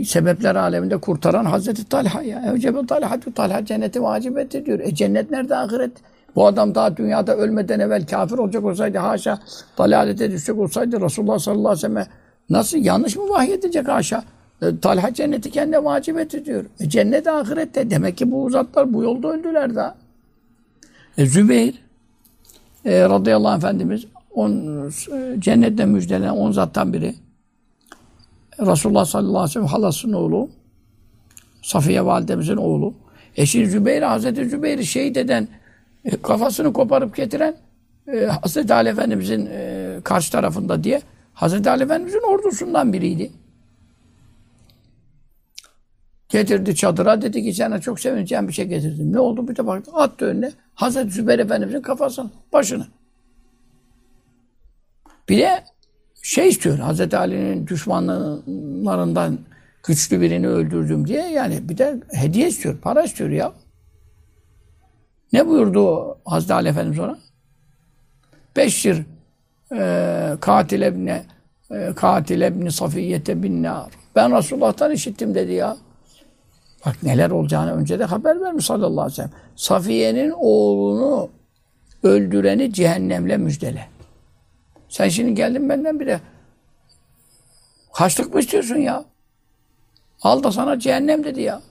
[0.05, 2.41] sebepler aleminde kurtaran Hazreti Talha ya.
[2.41, 4.79] Evcebe Talha, Talha cenneti vacip etti diyor.
[4.79, 5.91] E cennet nerede ahiret?
[6.35, 9.39] Bu adam daha dünyada ölmeden evvel kafir olacak olsaydı, haşa
[9.77, 12.07] dalalete düşecek olsaydı Resulullah sallallahu aleyhi ve sellem
[12.49, 14.23] nasıl yanlış mı vahyedecek haşa?
[14.61, 16.65] E, Talha cenneti kendine vacip etti diyor.
[16.79, 17.89] E, cennet ahirette.
[17.89, 19.95] Demek ki bu uzatlar bu yolda öldüler daha.
[21.17, 21.83] E, Zübeyir
[22.85, 24.51] e, radıyallahu anh Efendimiz on,
[25.11, 27.15] e, cennette müjdelenen on zattan biri.
[28.61, 30.49] Resulullah sallallahu aleyhi ve sellem halasının oğlu.
[31.61, 32.93] Safiye validemizin oğlu.
[33.37, 35.47] Eşi Zübeyir, Hazreti Zübeyir'i şehit eden,
[36.05, 37.55] e, kafasını koparıp getiren
[38.13, 41.01] e, Hazreti Ali Efendimizin e, karşı tarafında diye
[41.33, 43.31] Hazreti Ali Efendimizin ordusundan biriydi.
[46.29, 49.13] Getirdi çadıra dedi ki sana çok sevineceğim bir şey getirdim.
[49.13, 49.47] Ne oldu?
[49.47, 52.87] Bir de baktı attı önüne Hazreti Zübeyir Efendimizin kafasını, başını.
[55.29, 55.63] Bir de
[56.21, 56.79] şey istiyor.
[56.79, 59.39] Hazreti Ali'nin düşmanlarından
[59.83, 62.77] güçlü birini öldürdüm diye yani bir de hediye istiyor.
[62.77, 63.53] Para istiyor ya.
[65.33, 67.17] Ne buyurdu o Hazreti Ali Efendimiz ona?
[68.55, 69.05] Beşir
[69.75, 71.25] e, katil ebne
[71.95, 73.91] katil ebni safiyete bin nar.
[74.15, 75.77] Ben Resulullah'tan işittim dedi ya.
[76.85, 79.31] Bak neler olacağını önce de haber vermiş sallallahu aleyhi ve sellem.
[79.55, 81.29] Safiye'nin oğlunu
[82.03, 83.87] öldüreni cehennemle müjdele.
[84.89, 86.21] Sen şimdi geldin benden bile
[87.93, 89.05] kaçlık mı istiyorsun ya?
[90.21, 91.61] Al da sana cehennem dedi ya.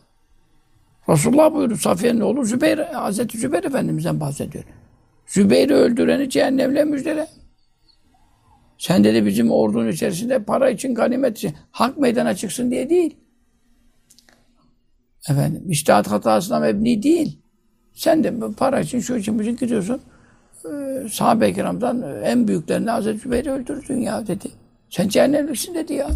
[1.09, 4.65] Resulullah buyurdu Safiye'nin oğlu Zübeyir, Hazreti Zübeyir Efendimiz'den bahsediyor.
[5.27, 7.29] Zübeyir'i öldüreni cehennemle müjdele.
[8.79, 13.17] Sen dedi bizim ordunun içerisinde para için, ganimet için, hak meydana çıksın diye değil.
[15.31, 17.39] Efendim, iştihat hatasına mebni değil.
[17.93, 20.01] Sen de para için, şu için, bu için gidiyorsun.
[20.73, 24.49] Ee, sahabe-i kiramdan en büyüklerini Hazreti Zübeyir'i öldürdün ya dedi.
[24.91, 26.09] Sen cehennemliksin dedi ya.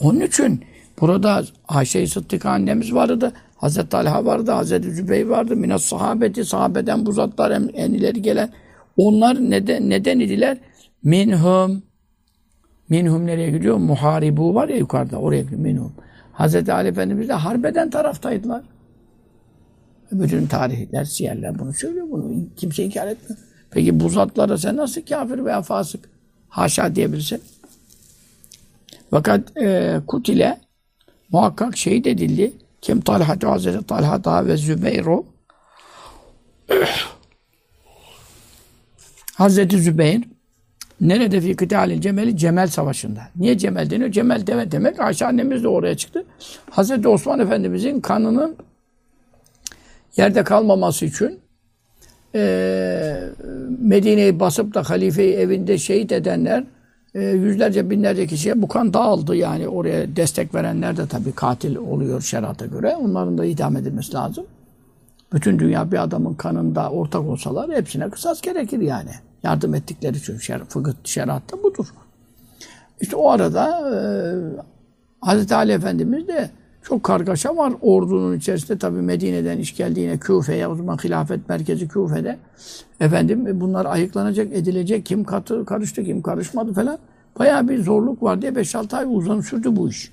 [0.00, 0.60] Onun için
[1.00, 3.32] burada Ayşe-i Sıddık annemiz vardı.
[3.56, 5.56] Hazreti Talha vardı, Hazreti Zübeyir vardı.
[5.56, 8.50] Minas sahabeti, sahabeden bu zatlar en, en ileri gelen.
[8.96, 10.58] Onlar neden, neden idiler?
[11.02, 11.82] Minhum.
[12.88, 13.76] Minhum nereye gidiyor?
[13.76, 15.92] Muharibu var ya yukarıda, oraya gidiyor minhum.
[16.32, 18.62] Hazreti Ali Efendimiz de harbeden taraftaydılar.
[20.12, 22.06] Bütün tarihler, siyerler bunu söylüyor.
[22.10, 23.38] Bunu kimse inkar etmiyor.
[23.70, 26.08] Peki bu zatlara sen nasıl kafir veya fasık?
[26.48, 27.42] Haşa diyebilirsin.
[29.10, 30.60] Fakat e, Kutile
[31.32, 32.52] muhakkak şehit edildi.
[32.80, 35.26] Kim Talha Hazreti Talha ve Zübeyro
[39.34, 40.24] Hazreti Zübeyir
[41.00, 42.36] nerede fi kıtalil cemeli?
[42.36, 43.20] Cemel Savaşı'nda.
[43.36, 44.10] Niye Cemel deniyor?
[44.12, 45.00] Cemel deve demek.
[45.00, 46.24] Ayşe annemiz de oraya çıktı.
[46.70, 48.56] Hazreti Osman Efendimizin kanının
[50.16, 51.40] yerde kalmaması için
[52.34, 53.30] e,
[53.78, 56.64] Medine'yi basıp da halifeyi evinde şehit edenler
[57.14, 62.20] e, yüzlerce binlerce kişiye bu kan dağıldı yani oraya destek verenler de tabii katil oluyor
[62.20, 62.96] şerata göre.
[62.96, 64.46] Onların da idam edilmesi lazım.
[65.32, 69.10] Bütün dünya bir adamın kanında ortak olsalar hepsine kısas gerekir yani.
[69.42, 71.86] Yardım ettikleri için şer, fıkıh şeriatta budur.
[73.00, 73.96] İşte o arada e,
[75.20, 76.50] Hazreti Ali Efendimiz de
[76.84, 78.78] çok kargaşa var ordunun içerisinde.
[78.78, 82.38] Tabi Medine'den iş geldiğine Küfe'ye, o zaman hilafet merkezi Küfe'de.
[83.00, 85.06] Efendim bunlar ayıklanacak, edilecek.
[85.06, 86.98] Kim katı, karıştı, kim karışmadı falan.
[87.38, 90.12] Bayağı bir zorluk var diye 5-6 ay uzun sürdü bu iş.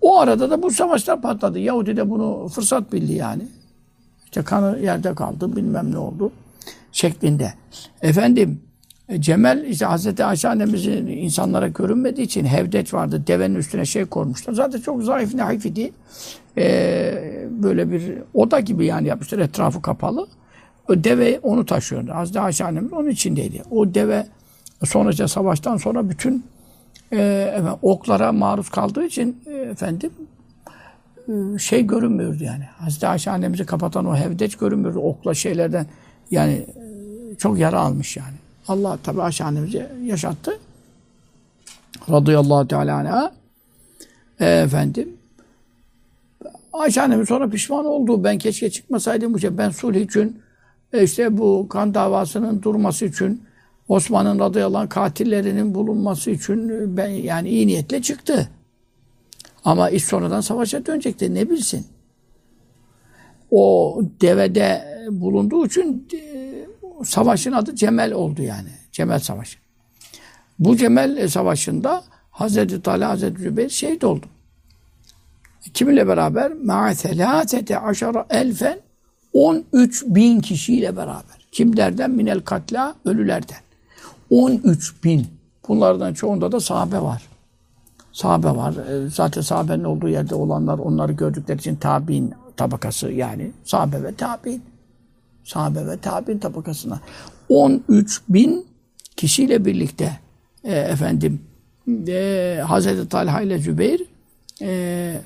[0.00, 1.58] O arada da bu savaşlar patladı.
[1.58, 3.48] Yahudi de bunu fırsat bildi yani.
[4.24, 6.32] İşte kanı yerde kaldı, bilmem ne oldu
[6.92, 7.54] şeklinde.
[8.02, 8.60] Efendim,
[9.18, 13.22] Cemel işte Hazreti Ayşe annemizin insanlara görünmediği için hevdeç vardı.
[13.26, 14.52] Devenin üstüne şey koymuşlar.
[14.52, 15.92] Zaten çok zayıf naif idi.
[16.58, 19.38] Ee, böyle bir oda gibi yani yapmışlar.
[19.38, 20.26] Etrafı kapalı.
[20.88, 22.12] O deve onu taşıyordu.
[22.14, 23.62] Hazreti Ayşe annemiz onun içindeydi.
[23.70, 24.26] O deve
[24.84, 26.44] sonra işte savaştan sonra bütün
[27.12, 27.18] e,
[27.56, 30.10] efendim, oklara maruz kaldığı için e, efendim
[31.28, 32.64] e, şey görünmüyordu yani.
[32.78, 34.98] Hazreti Ayşe annemizi kapatan o hevdeç görünmüyordu.
[34.98, 35.86] Okla şeylerden
[36.30, 38.39] yani e, çok yara almış yani.
[38.68, 40.58] Allah tabi Ayşe annemizi yaşattı.
[42.10, 43.32] Radıyallahu teala anha.
[44.40, 45.16] E, efendim
[46.72, 48.24] Ayşe sonra pişman oldu.
[48.24, 49.58] Ben keşke çıkmasaydım bu şey.
[49.58, 50.42] Ben sulh için
[50.92, 53.42] e, işte bu kan davasının durması için
[53.88, 58.48] Osman'ın radıyallahu anh katillerinin bulunması için e, ben yani iyi niyetle çıktı.
[59.64, 61.34] Ama iş sonradan savaşa dönecekti.
[61.34, 61.86] Ne bilsin?
[63.50, 66.49] O devede bulunduğu için e,
[67.04, 68.68] savaşın adı Cemel oldu yani.
[68.92, 69.58] Cemel Savaşı.
[70.58, 74.26] Bu Cemel Savaşı'nda Hazreti Talha Hazreti Zübeyir şehit oldu.
[75.74, 76.52] Kiminle beraber?
[76.52, 78.78] Ma'a selâsete aşara elfen
[79.32, 81.46] 13 bin kişiyle beraber.
[81.52, 82.10] Kimlerden?
[82.10, 83.58] Minel katla, ölülerden.
[84.30, 85.26] 13 bin.
[85.68, 87.22] Bunlardan çoğunda da sahabe var.
[88.12, 88.72] Sahabe var.
[88.72, 93.50] E, zaten sahabenin olduğu yerde olanlar onları gördükleri için tabi'in tabakası yani.
[93.64, 94.62] Sahabe ve tabi'in.
[95.50, 97.00] Sahabe ve tabi'in tabakasına.
[97.48, 98.66] 13 bin
[99.16, 100.18] kişiyle birlikte
[100.64, 101.40] e, efendim
[102.08, 104.02] e, Hazreti Talha ile Zübeyir
[104.62, 105.20] e,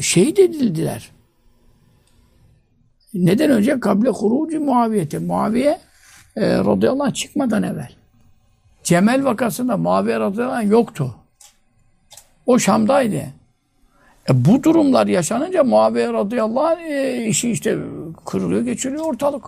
[0.00, 1.10] şehit edildiler.
[3.14, 3.80] Neden önce?
[3.80, 5.18] Kable hurucu Muaviye'te.
[5.18, 5.78] Muaviye
[6.36, 7.92] e, radıyallahu anh çıkmadan evvel.
[8.82, 11.14] Cemel vakasında Muaviye radıyallahu anh yoktu.
[12.46, 13.22] O Şam'daydı.
[14.30, 17.78] E, bu durumlar yaşanınca Muaviye radıyallahu anh e, işi işte
[18.26, 19.44] kırılıyor, geçiriyor ortalık.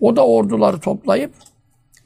[0.00, 1.30] O da orduları toplayıp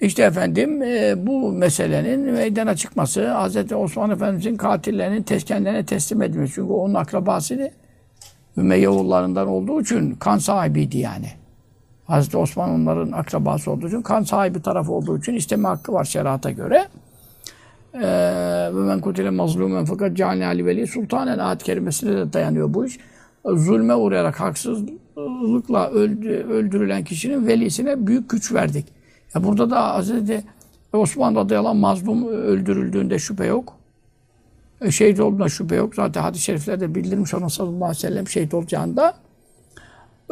[0.00, 3.72] işte efendim e, bu meselenin meydana çıkması, Hz.
[3.72, 6.54] Osman Efendimiz'in katillerinin kendilerine teslim edilmesi.
[6.54, 7.70] Çünkü onun akrabasıydı.
[8.56, 11.26] Ümeyye oğullarından olduğu için kan sahibiydi yani.
[12.06, 16.50] Hazreti Osman onların akrabası olduğu için, kan sahibi tarafı olduğu için isteme hakkı var şerata
[16.50, 16.88] göre.
[18.02, 22.86] Ee, ve men kutile mazlumen fakat cealne ali veli sultanen ayet kerimesine de dayanıyor bu
[22.86, 22.98] iş.
[23.44, 28.86] Zulme uğrayarak haksızlıkla öldü, öldürülen kişinin velisine büyük güç verdik.
[29.34, 30.44] Ya burada da Hazreti
[30.92, 33.76] Osman radıyallahu mazlum öldürüldüğünde şüphe yok.
[34.80, 35.94] E, şehit olduğunda şüphe yok.
[35.94, 39.14] Zaten hadis-i şeriflerde bildirmiş ona sallallahu aleyhi ve sellem şehit olacağında.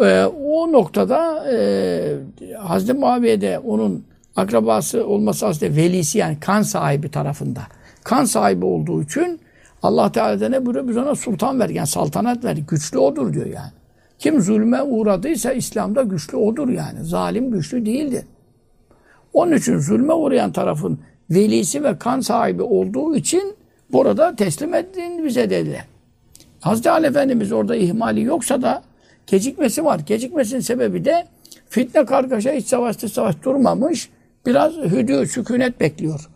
[0.02, 2.16] E, o noktada e,
[2.58, 4.04] Hazreti Muaviye de onun
[4.36, 7.60] akrabası olması aslında velisi yani kan sahibi tarafında.
[8.04, 9.40] Kan sahibi olduğu için
[9.82, 10.88] Allah Teala ne buyuruyor?
[10.88, 12.56] Biz ona sultan ver, yani saltanat ver.
[12.56, 13.72] Güçlü odur diyor yani.
[14.18, 17.04] Kim zulme uğradıysa İslam'da güçlü odur yani.
[17.04, 18.24] Zalim güçlü değildir.
[19.32, 20.98] Onun için zulme uğrayan tarafın
[21.30, 23.56] velisi ve kan sahibi olduğu için
[23.92, 25.84] burada teslim edin bize dediler.
[26.60, 28.82] Hazreti Ali Efendimiz orada ihmali yoksa da
[29.26, 30.00] gecikmesi var.
[30.06, 31.26] Gecikmesinin sebebi de
[31.68, 34.10] fitne kargaşa iç savaş dış savaş durmamış.
[34.46, 36.30] Biraz hüdü, sükunet bekliyor.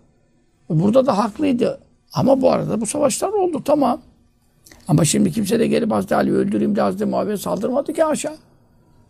[0.70, 1.80] Burada da haklıydı.
[2.12, 4.00] Ama bu arada bu savaşlar oldu tamam.
[4.88, 8.36] Ama şimdi kimse de gelip Hazreti Ali'yi öldüreyim de Hazreti Muaviye saldırmadı ki aşağı.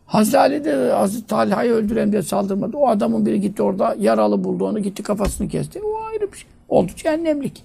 [0.06, 2.76] Hazreti Ali de Hazreti Talha'yı öldüreyim diye saldırmadı.
[2.76, 5.80] O adamın biri gitti orada yaralı buldu onu gitti kafasını kesti.
[5.82, 6.48] O ayrı bir şey.
[6.68, 7.64] Oldu cehennemlik.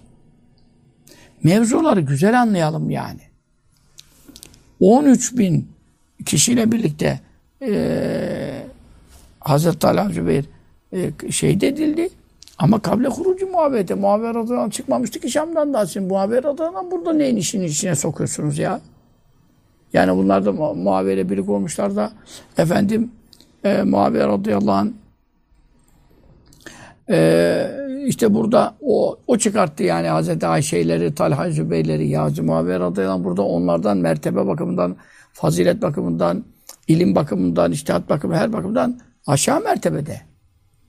[1.44, 3.20] Mevzuları güzel anlayalım yani.
[4.80, 5.68] 13 bin
[6.26, 7.20] kişiyle birlikte
[7.62, 8.64] e,
[9.40, 10.46] Hazreti Talha Zübeyir
[10.94, 12.10] e, şehit edildi.
[12.58, 13.94] Ama kable kurucu muhabbete.
[13.94, 15.86] Muhabber adından çıkmamıştı ki Şam'dan da.
[15.86, 18.82] Şimdi muhabber adından burada neyin işini içine sokuyorsunuz ya?
[19.94, 22.12] Yani bunlar da muhabere birlik olmuşlar da
[22.58, 23.12] efendim
[23.64, 24.90] e, muhabber radıyallahu anh
[27.10, 27.68] e,
[28.08, 33.42] işte burada o, o çıkarttı yani Hazreti Ayşe'leri, Talha Zübeyleri, Yağcı Muhabber radıyallahu anh burada
[33.42, 34.96] onlardan mertebe bakımından,
[35.34, 36.44] fazilet bakımından,
[36.88, 40.33] ilim bakımından, iştihat bakımından, her bakımdan aşağı mertebede.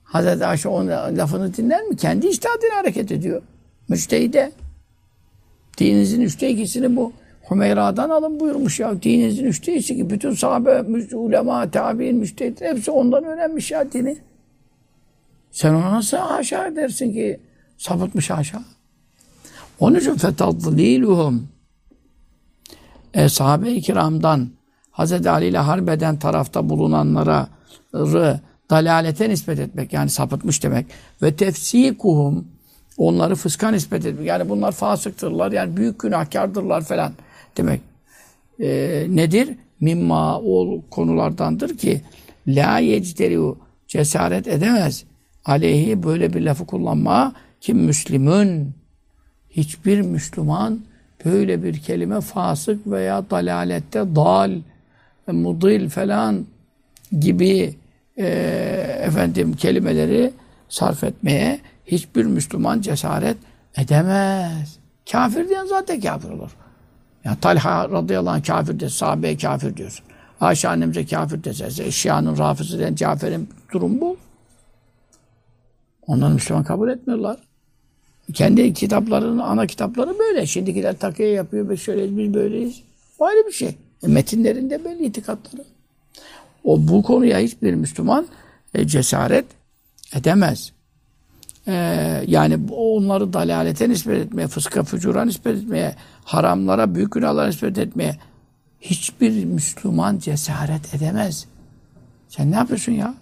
[0.05, 0.87] Hazreti Ayşe onun
[1.17, 1.97] lafını dinler mi?
[1.97, 3.41] Kendi iştihadıyla hareket ediyor.
[3.87, 4.51] Müçtehide.
[5.77, 7.13] Dininizin üçte ikisini bu
[7.51, 9.01] Hümeyra'dan alın buyurmuş ya.
[9.01, 10.81] Dininizin üçte ikisi ki bütün sahabe,
[11.15, 14.17] ulema, tabi'in, müştehit hepsi ondan öğrenmiş ya dini.
[15.51, 17.39] Sen ona nasıl haşa dersin ki
[17.77, 18.61] sapıtmış haşa?
[19.79, 21.47] Onun için fetadliluhum
[23.13, 24.49] e, sahabe-i kiramdan
[24.91, 25.27] Hz.
[25.27, 27.47] Ali ile harbeden tarafta bulunanlara
[28.69, 30.85] dalalete nispet etmek yani sapıtmış demek.
[31.21, 32.47] Ve tefsikuhum
[32.97, 34.27] onları fıska nispet etmek.
[34.27, 37.13] Yani bunlar fasıktırlar yani büyük günahkardırlar falan
[37.57, 37.81] demek.
[38.59, 38.67] E,
[39.09, 39.49] nedir?
[39.79, 42.01] Mimma o konulardandır ki
[42.47, 43.57] la yecderiu
[43.87, 45.03] cesaret edemez.
[45.45, 47.33] Aleyhi böyle bir lafı kullanma.
[47.61, 47.77] Kim?
[47.77, 48.71] Müslümün.
[49.49, 50.79] Hiçbir Müslüman
[51.25, 54.51] böyle bir kelime fasık veya dalalette dal,
[55.27, 56.45] mudil falan
[57.19, 57.75] gibi
[58.17, 58.25] e,
[59.01, 60.33] efendim kelimeleri
[60.69, 63.37] sarf etmeye hiçbir Müslüman cesaret
[63.77, 64.79] edemez.
[65.11, 66.51] Kafir diyen zaten kafir olur.
[67.25, 70.05] Ya Talha radıyallahu anh kafir de, sahabeye kafir diyorsun.
[70.41, 74.17] Ayşe annemize kafir dese, Şia'nın rafızı diyen Cafer'in durum bu.
[76.07, 77.37] Onları Müslüman kabul etmiyorlar.
[78.33, 80.45] Kendi kitaplarının ana kitapları böyle.
[80.45, 81.69] Şimdikiler takıya yapıyor.
[81.69, 82.83] Biz şöyleyiz, biz böyleyiz.
[83.19, 83.77] O ayrı bir şey.
[84.03, 85.63] E, metinlerinde böyle itikatları.
[86.65, 88.27] O bu konuya hiçbir Müslüman
[88.73, 89.45] e, cesaret
[90.13, 90.71] edemez.
[91.67, 91.73] E,
[92.27, 98.17] yani onları dalalete nispet etmeye, fıska fücura nispet etmeye, haramlara, büyük günahlara nispet etmeye
[98.81, 101.45] hiçbir Müslüman cesaret edemez.
[102.29, 103.13] Sen ne yapıyorsun ya?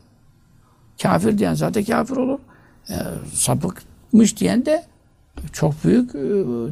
[1.01, 2.39] Kafir diyen zaten kafir olur.
[2.89, 2.95] E,
[3.33, 4.83] sapıkmış diyen de
[5.51, 6.19] çok büyük e,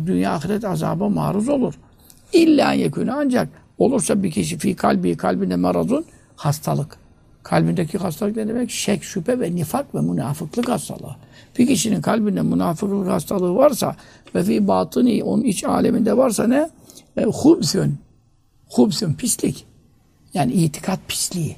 [0.08, 1.74] dünya ahiret azaba maruz olur.
[2.34, 6.06] İlla yekûne ancak olursa bir kişi fi kalbi kalbinde marazun
[6.46, 6.98] hastalık.
[7.44, 8.72] Kalbindeki hastalık ne demek?
[8.72, 11.16] Şek, şüphe ve nifak ve münafıklık hastalığı.
[11.60, 13.96] Bir kişinin kalbinde münafıklık hastalığı varsa
[14.36, 16.70] ve fi batıni onun iç aleminde varsa ne?
[17.18, 17.98] E, hubsün.
[18.70, 19.66] Hubsün pislik.
[20.34, 21.56] Yani itikat pisliği.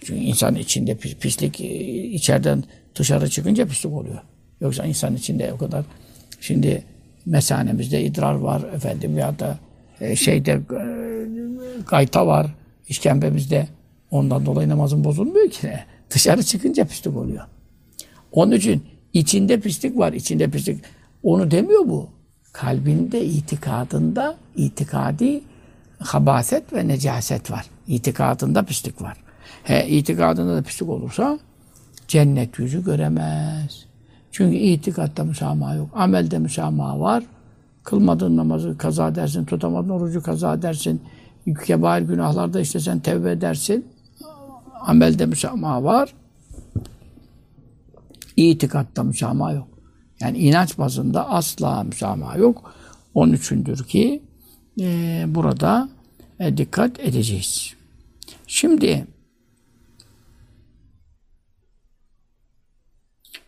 [0.00, 1.64] Çünkü insan içinde pislik e,
[2.04, 2.64] içeriden
[2.94, 4.22] dışarı çıkınca pislik oluyor.
[4.60, 5.84] Yoksa insan içinde o kadar
[6.40, 6.84] şimdi
[7.26, 9.58] mesanemizde idrar var efendim ya da
[10.00, 10.82] e, şeyde e,
[11.86, 12.46] gayta var
[12.88, 13.68] işkembemizde.
[14.10, 15.72] Ondan dolayı namazın bozulmuyor ki.
[16.10, 17.44] Dışarı çıkınca pislik oluyor.
[18.32, 18.82] Onun için
[19.12, 20.12] içinde pislik var.
[20.12, 20.84] içinde pislik.
[21.22, 22.08] Onu demiyor bu.
[22.52, 25.40] Kalbinde, itikadında, itikadi
[25.98, 27.66] habaset ve necaset var.
[27.88, 29.16] İtikadında pislik var.
[29.64, 31.38] He, itikadında da pislik olursa
[32.08, 33.86] cennet yüzü göremez.
[34.32, 35.90] Çünkü itikatta müsamaha yok.
[35.94, 37.24] Amelde müsamaha var.
[37.84, 41.02] Kılmadığın namazı kaza dersin, tutamadığın orucu kaza dersin.
[41.66, 43.86] Kebair günahlarda işte sen tevbe edersin.
[44.80, 46.14] Amelde müsamaha var.
[48.36, 49.68] İtikatta müsamaha yok.
[50.20, 52.74] Yani inanç bazında asla müsamaha yok.
[53.14, 54.22] Onun üçündür ki
[54.80, 55.88] e, burada
[56.40, 57.74] e, dikkat edeceğiz.
[58.46, 59.06] Şimdi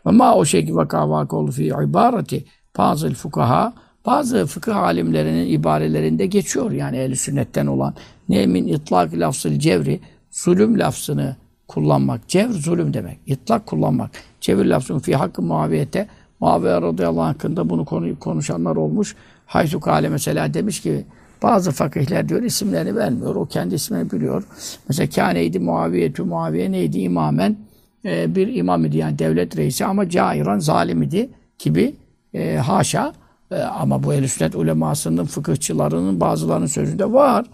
[0.07, 2.45] Ve ma o şey ki vaka vakolu fi ibareti
[2.79, 3.73] bazı fukaha
[4.07, 6.71] bazı fıkıh alimlerinin ibarelerinde geçiyor.
[6.71, 7.95] Yani ehl sünnetten olan
[8.29, 10.01] ne min itlak lafzıl cevri
[10.33, 11.37] zulüm lafzını
[11.69, 12.29] kullanmak.
[12.29, 13.19] Cevr zulüm demek.
[13.27, 14.11] İtlak kullanmak.
[14.41, 16.09] Cevir lafzını fi hakkı muaviyete
[16.41, 19.17] Muaviye radıyallahu anh hakkında bunu konu, konuşanlar olmuş.
[19.47, 21.05] Haysu Kale mesela demiş ki
[21.43, 23.35] bazı fakihler diyor isimlerini vermiyor.
[23.35, 24.45] O kendi ismini biliyor.
[24.89, 27.57] Mesela kâneydi Muaviyetü Muaviye neydi imamen?
[28.05, 31.95] e, bir imam idi yani devlet reisi ama cairan zalim idi gibi
[32.35, 33.13] e, haşa
[33.51, 37.47] e, ama bu el sünnet ulemasının fıkıhçılarının bazılarının sözünde var.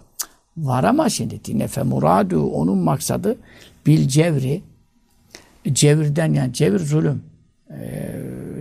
[0.59, 3.37] Var ama şimdi dinefe muradu onun maksadı
[3.87, 4.63] bil cevri
[5.73, 7.23] cevirden yani cevir zulüm
[7.71, 8.11] e,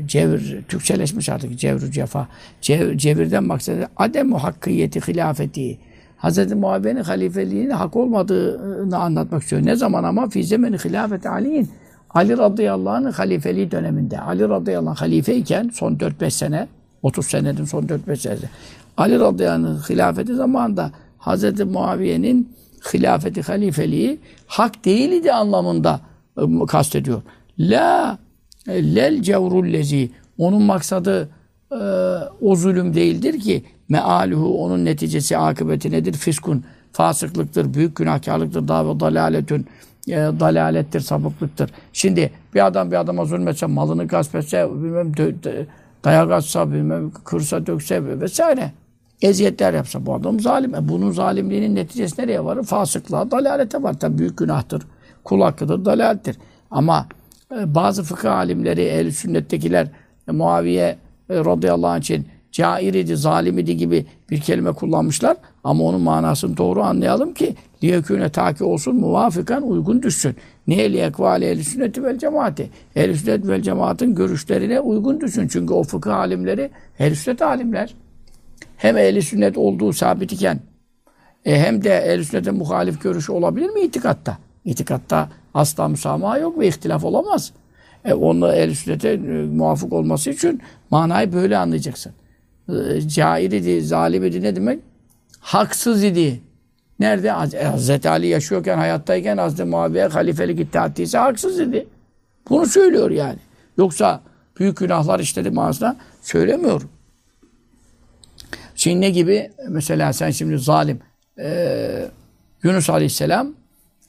[0.05, 2.27] cevir Türkçeleşmiş artık cevr cefa
[2.61, 5.77] cev, cevirden maksadı adem hakkiyeti hilafeti
[6.17, 6.51] Hz.
[6.51, 9.65] Muaviye'nin halifeliğinin hak olmadığını anlatmak istiyor.
[9.65, 11.69] Ne zaman ama fi zemeni hilafet Ali'nin
[12.09, 14.19] Ali radıyallahu anh'ın halifeliği döneminde.
[14.19, 16.67] Ali radıyallahu anh halifeyken son 4-5 sene
[17.03, 18.49] 30 senenin son 4-5 senesi.
[18.97, 20.91] Ali radıyallahu anh'ın hilafeti zamanında
[21.27, 21.59] Hz.
[21.59, 22.55] Muaviye'nin
[22.93, 26.01] hilafeti, halifeliği hak değildi anlamında
[26.37, 27.21] ıı, kastediyor.
[27.59, 28.17] La
[28.67, 31.29] lel cevrullezi onun maksadı
[31.71, 31.75] e,
[32.41, 36.13] o zulüm değildir ki mealuhu onun neticesi akıbeti nedir?
[36.13, 39.65] Fiskun fasıklıktır, büyük günahkarlıktır, davet dalaletün
[40.07, 41.69] e, dalalettir, sapıklıktır.
[41.93, 45.31] Şimdi bir adam bir adama zulmetse, malını gasp etse, bilmem dö,
[46.03, 48.71] dayak atsa, bilmem kırsa, dökse vesaire.
[49.21, 50.75] Eziyetler yapsa bu adam zalim.
[50.75, 52.63] E bunun zalimliğinin neticesi nereye varır?
[52.63, 53.99] Fasıklığa, dalalete var.
[53.99, 54.83] Tabi büyük günahtır.
[55.23, 56.37] Kul hakkıdır, dalalettir.
[56.71, 57.07] Ama
[57.55, 59.87] e, bazı fıkıh alimleri, ehl sünnettekiler
[60.27, 60.97] e, Muaviye
[61.29, 65.37] e, radıyallahu anh için cair idi, zalim idi gibi bir kelime kullanmışlar.
[65.63, 70.35] Ama onun manasını doğru anlayalım ki liyekûne taki olsun muvafıkan uygun düşsün.
[70.67, 72.69] Niye liyekvâli ehl sünneti vel cemaati?
[72.95, 75.47] ehl sünnet vel cemaatin görüşlerine uygun düşsün.
[75.47, 77.95] Çünkü o fıkıh alimleri ehl sünnet alimler.
[78.77, 80.59] Hem ehl sünnet olduğu sabit iken
[81.45, 84.37] e, hem de ehl sünnete muhalif görüşü olabilir mi itikatta?
[84.65, 87.51] İtikatta asla müsamaha yok ve ihtilaf olamaz.
[88.05, 92.13] E, onunla ehl sünnete e, muvafık olması için manayı böyle anlayacaksın.
[92.69, 94.79] E, cair idi, zalim idi ne demek?
[95.39, 96.41] Haksız idi.
[96.99, 97.29] Nerede?
[97.29, 101.87] Hazreti Ali yaşıyorken, hayattayken Hazreti Muaviye halifelik iddia ettiyse haksız idi.
[102.49, 103.39] Bunu söylüyor yani.
[103.77, 104.21] Yoksa
[104.59, 106.81] büyük günahlar işledi manasında söylemiyor.
[108.77, 109.51] Şimdi ne gibi?
[109.69, 110.99] Mesela sen şimdi zalim.
[111.39, 112.09] Ee,
[112.63, 113.53] Yunus Aleyhisselam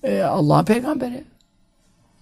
[0.03, 1.25] e, Allah'ın peygamberi.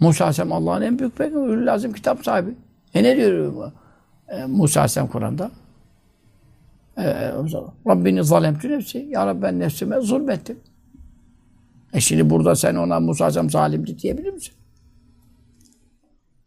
[0.00, 1.66] Musa Aleyhisselam Allah'ın en büyük peygamberi.
[1.66, 2.54] Lazım kitap sahibi.
[2.94, 3.72] E ne diyor
[4.28, 5.50] e, Musa Aleyhisselam Kur'an'da?
[6.98, 7.04] E,
[7.86, 9.06] Rabbini zalemtü nefsi.
[9.10, 10.58] Ya Rabbi ben nefsime zulmettim.
[11.92, 14.54] E şimdi burada sen ona Musa Aleyhisselam zalimdi diyebilir misin?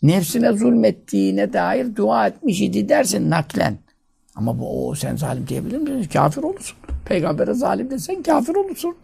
[0.02, 3.78] Nefsine zulmettiğine dair dua etmiş idi dersin naklen.
[4.36, 6.10] Ama bu o sen zalim diyebilir misin?
[6.14, 6.78] Kafir olursun.
[7.06, 8.96] Peygambere zalim desen kafir olursun.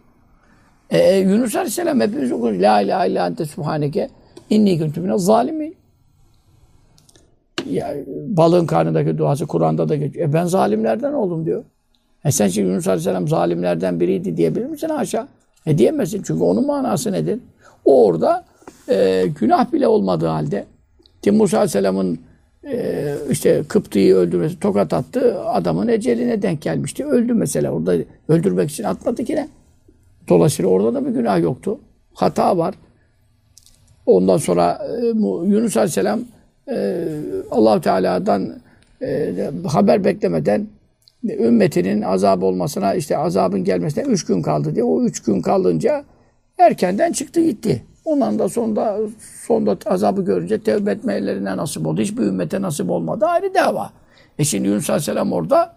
[0.90, 2.52] E, e, Yunus Aleyhisselam hepimiz okur.
[2.52, 4.08] La ilahe illa ente subhaneke
[4.50, 5.76] inni kuntu mine zalimin.
[7.70, 10.28] Ya, balığın karnındaki duası Kur'an'da da geçiyor.
[10.28, 11.64] E ben zalimlerden oldum diyor.
[12.24, 15.28] E sen şimdi Yunus Aleyhisselam zalimlerden biriydi diyebilir misin aşağı?
[15.66, 17.40] E diyemezsin çünkü onun manası nedir?
[17.84, 18.44] O orada
[18.88, 20.66] e, günah bile olmadığı halde
[21.22, 22.18] ki Aleyhisselam'ın
[22.70, 27.04] e, işte Kıptı'yı öldürmesi, tokat attı, adamın eceline denk gelmişti.
[27.06, 27.70] Öldü mesela.
[27.70, 27.96] Orada
[28.28, 29.48] öldürmek için atmadı ki ne?
[30.28, 31.78] Dolayısıyla orada da bir günah yoktu.
[32.14, 32.74] Hata var.
[34.06, 35.06] Ondan sonra e,
[35.46, 36.20] Yunus Aleyhisselam
[36.68, 37.04] e,
[37.50, 38.58] allah Teala'dan
[39.02, 39.34] e,
[39.66, 40.66] haber beklemeden
[41.24, 44.84] ümmetinin azap olmasına, işte azabın gelmesine üç gün kaldı diye.
[44.84, 46.04] O üç gün kalınca
[46.58, 47.82] erkenden çıktı gitti.
[48.06, 48.98] Ondan da sonunda,
[49.46, 52.00] sonunda azabı görünce tevbe etmelerine nasip oldu.
[52.00, 53.26] Hiçbir ümmete nasip olmadı.
[53.26, 53.90] Ayrı dava.
[54.38, 55.74] E şimdi Yunus Aleyhisselam orada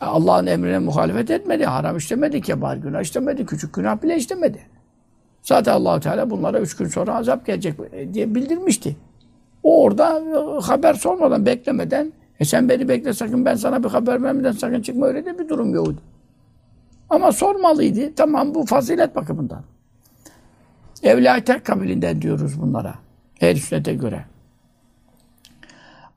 [0.00, 1.64] Allah'ın emrine muhalefet etmedi.
[1.64, 4.58] Haram işlemedi, kebar günah işlemedi, küçük günah bile işlemedi.
[5.42, 7.74] Zaten Allahu Teala bunlara üç gün sonra azap gelecek
[8.14, 8.96] diye bildirmişti.
[9.62, 10.22] O orada
[10.62, 15.06] haber sormadan, beklemeden e sen beni bekle sakın ben sana bir haber vermeden sakın çıkma
[15.06, 16.02] öyle de bir durum yoktu.
[17.10, 18.14] Ama sormalıydı.
[18.14, 19.75] Tamam bu fazilet bakımından.
[21.02, 22.94] Evliya tek kabilinden diyoruz bunlara.
[23.40, 24.24] Ehl sünnete göre.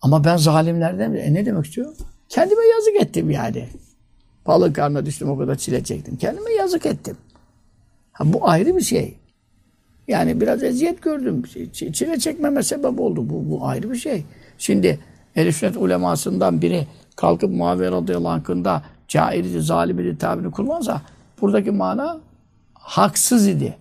[0.02, 1.96] Ama ben zalimlerden e ne demek istiyor?
[2.30, 3.68] Kendime yazık ettim yani.
[4.48, 6.18] Balık karnına düştüm o kadar çile çektim.
[6.18, 7.18] Kendime yazık ettim.
[8.12, 9.18] Ha, bu ayrı bir şey.
[10.08, 11.44] Yani biraz eziyet gördüm.
[11.74, 13.30] Çile çekmeme sebep oldu.
[13.30, 14.26] Bu, bu ayrı bir şey.
[14.58, 15.00] Şimdi
[15.36, 21.02] ehl sünnet ulemasından biri kalkıp Muaviye radıyallahu anh'ında cair idi, zalim idi tabirini kullansa
[21.42, 22.20] buradaki mana
[22.74, 23.78] haksız idi.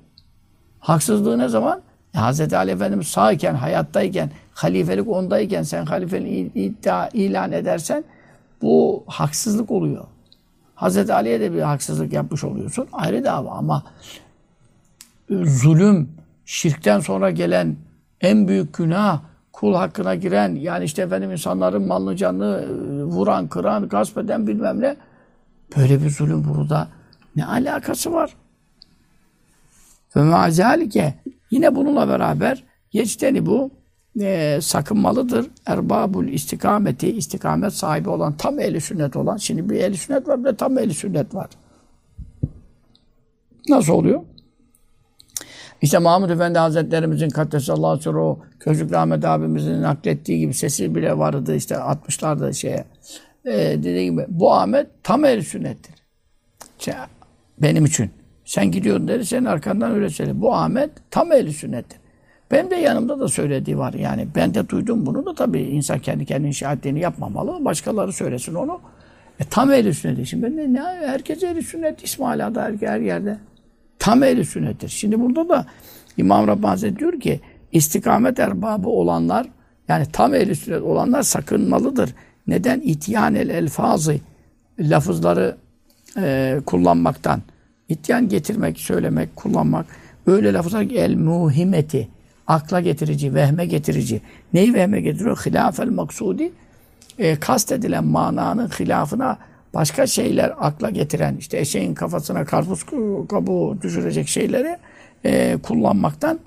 [0.81, 1.81] Haksızlığı ne zaman?
[2.14, 2.53] E, Hz.
[2.53, 8.05] Ali Efendimiz sağken, hayattayken, halifelik ondayken sen halifeliği iddia ilan edersen
[8.62, 10.05] bu haksızlık oluyor.
[10.76, 11.11] Hz.
[11.11, 12.89] Ali'ye de bir haksızlık yapmış oluyorsun.
[12.93, 13.83] Ayrı dava ama
[15.31, 16.09] zulüm,
[16.45, 17.76] şirkten sonra gelen
[18.20, 19.20] en büyük günah,
[19.53, 24.81] kul hakkına giren, yani işte efendim insanların malını canını e, vuran, kıran, gasp eden bilmem
[24.81, 24.97] ne.
[25.76, 26.89] Böyle bir zulüm burada
[27.37, 28.35] ne alakası var?
[30.18, 31.14] Ve mazalike
[31.50, 33.70] yine bununla beraber geçteni bu
[34.20, 35.46] e, sakınmalıdır.
[35.66, 39.36] Erbabul istikameti, istikamet sahibi olan, tam ehli sünnet olan.
[39.36, 41.48] Şimdi bir ehli sünnet var, bir de tam ehli sünnet var.
[43.68, 44.20] Nasıl oluyor?
[45.82, 51.56] İşte Mahmud Efendi Hazretlerimizin Kaddesallahu sonra o Közlük Ahmet abimizin naklettiği gibi sesi bile vardı
[51.56, 52.84] işte 60'larda şeye.
[53.44, 55.94] E, dediği gibi bu Ahmet tam ehli sünnettir.
[56.78, 56.94] Şey,
[57.58, 58.17] benim için.
[58.49, 60.40] Sen gidiyorsun dedi, senin arkandan öyle söyle.
[60.40, 61.99] Bu Ahmet tam ehli sünnettir.
[62.51, 63.92] Benim de yanımda da söylediği var.
[63.92, 67.64] Yani ben de duydum bunu da tabii insan kendi kendinin şahitliğini yapmamalı.
[67.64, 68.80] Başkaları söylesin onu.
[69.40, 70.26] E, tam ehli sünnet.
[70.26, 72.05] Şimdi ben de ne, herkes ehli sünnet.
[72.05, 73.38] İsmaila'da her, her yerde.
[73.99, 74.88] Tam ehli sünnettir.
[74.88, 75.66] Şimdi burada da
[76.16, 77.40] İmam Rabbani Hazretleri diyor ki
[77.72, 79.46] istikamet erbabı olanlar
[79.88, 82.14] yani tam ehli sünnet olanlar sakınmalıdır.
[82.46, 82.80] Neden?
[82.80, 84.14] İtyan el elfazı
[84.80, 85.57] lafızları
[86.16, 87.42] e, kullanmaktan.
[87.89, 89.86] İtyan getirmek, söylemek, kullanmak.
[90.26, 92.09] Öyle lafızlar el muhimeti
[92.47, 94.20] akla getirici, vehme getirici.
[94.55, 95.36] Neyi vehme getiriyor?
[95.47, 96.53] Hilafel maksudi.
[97.18, 99.39] E, kast edilen mananın hilafına
[99.74, 102.86] başka şeyler akla getiren, işte eşeğin kafasına karpuz
[103.28, 104.76] kabuğu düşürecek şeyleri
[105.24, 106.39] e, kullanmaktan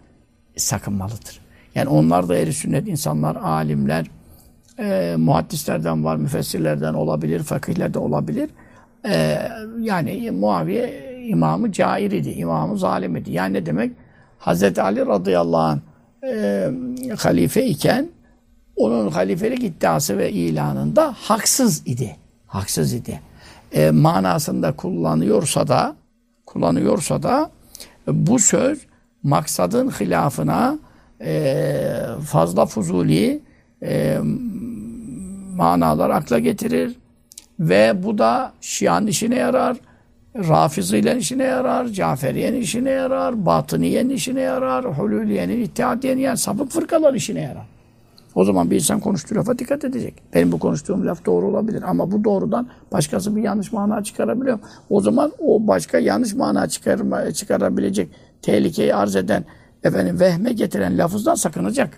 [0.57, 1.39] sakınmalıdır.
[1.75, 4.05] Yani onlar da eri sünnet insanlar, alimler,
[4.79, 8.49] e, muhaddislerden var, müfessirlerden olabilir, fakihlerden olabilir.
[9.05, 9.37] E,
[9.79, 13.31] yani Muaviye imamı cair idi, imamı zalim idi.
[13.31, 13.91] Yani ne demek?
[14.39, 15.79] Hazreti Ali radıyallahu anh
[16.23, 16.69] e,
[17.17, 18.09] halife iken
[18.75, 22.15] onun halifelik iddiası ve ilanında haksız idi.
[22.47, 23.19] Haksız idi.
[23.71, 25.95] E, manasında kullanıyorsa da
[26.45, 27.51] kullanıyorsa da
[28.07, 28.79] bu söz
[29.23, 30.79] maksadın hilafına
[31.21, 33.41] e, fazla fuzuli
[33.83, 34.19] e,
[35.55, 36.95] manalar akla getirir
[37.59, 39.77] ve bu da Şia'nın işine yarar,
[40.35, 47.41] Rafizilerin işine yarar, Caferiye'nin işine yarar, Batıniye'nin işine yarar, Hululiye'nin, İttihadiye'nin yani sapık fırkalar işine
[47.41, 47.65] yarar.
[48.35, 50.13] O zaman bir insan konuştuğu lafa dikkat edecek.
[50.33, 54.59] Benim bu konuştuğum laf doğru olabilir ama bu doğrudan başkası bir yanlış mana çıkarabiliyor.
[54.89, 58.09] O zaman o başka yanlış mana çıkarma, çıkarabilecek
[58.41, 59.45] tehlikeyi arz eden,
[59.83, 61.97] efendim vehme getiren lafızdan sakınacak.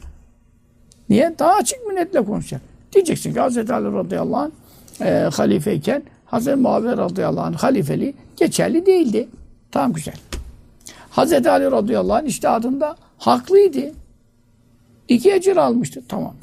[1.10, 1.36] Niye?
[1.40, 2.62] Daha açık bir netle konuşacak.
[2.94, 3.58] Diyeceksin ki Hz.
[3.58, 4.52] Ali radıyallahu anh
[5.02, 6.04] e, halifeyken
[6.34, 6.48] Hz.
[6.48, 9.28] Muaviye radıyallahu anh halifeliği geçerli değildi.
[9.72, 10.16] Tamam güzel.
[11.12, 11.48] Hz.
[11.48, 13.92] Ali radıyallahu anh iştihadında haklıydı.
[15.08, 16.04] İki ecir almıştı.
[16.08, 16.34] Tamam.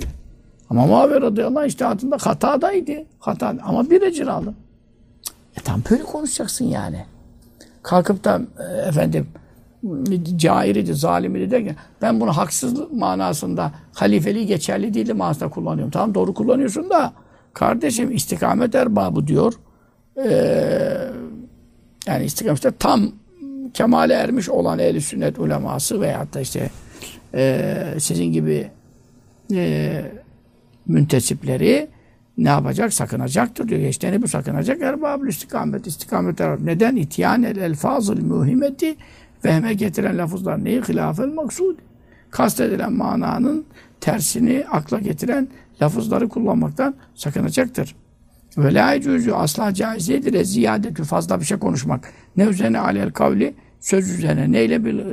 [0.71, 2.93] Ama Muaviye radıyallahu anh iştihadında hatadaydı.
[3.19, 4.55] Hata, ama bir ecir aldı.
[5.57, 7.05] E tam böyle konuşacaksın yani.
[7.83, 9.27] Kalkıp da e, efendim
[10.37, 15.91] cairidi, zalimidi derken ben bunu haksızlık manasında halifeliği geçerli değil manasında kullanıyorum.
[15.91, 17.13] Tamam doğru kullanıyorsun da
[17.55, 19.55] kardeşim istikamet erbabı diyor.
[20.25, 21.11] Ee,
[22.07, 23.13] yani istikamette tam
[23.75, 26.71] kemale ermiş olan ehl sünnet uleması veyahut da işte
[27.35, 28.71] e, sizin gibi
[29.53, 30.03] e,
[30.87, 31.89] müntesipleri
[32.39, 32.93] ne yapacak?
[32.93, 33.81] Sakınacaktır diyor.
[33.81, 34.83] İşte bu sakınacak?
[34.83, 36.67] Erbabül istikamet, istikamet erbabı.
[36.67, 36.97] Neden?
[36.97, 38.97] İtyan el elfazıl mühimeti
[39.45, 40.83] vehme getiren lafızlar neyi?
[40.83, 41.77] Hilafel maksud.
[42.31, 43.65] Kastedilen mananın
[44.01, 45.49] tersini akla getiren
[45.83, 47.97] lafızları kullanmaktan sakınacaktır.
[48.59, 50.45] Ve la cüzü asla caiz değildir.
[50.45, 52.13] Ziyadetü fazla bir şey konuşmak.
[52.37, 55.05] Ne üzerine alel kavli söz üzerine neyle bir e,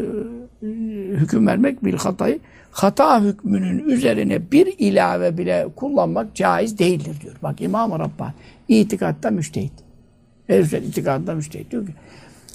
[1.18, 2.40] hüküm vermek bil hatayı
[2.72, 7.36] hata hükmünün üzerine bir ilave bile kullanmak caiz değildir diyor.
[7.44, 8.34] Bak İmam-ı Rabbani
[8.68, 9.74] itikatta müştehit.
[10.50, 11.94] Ehl-i itikatta müştehit diyor ki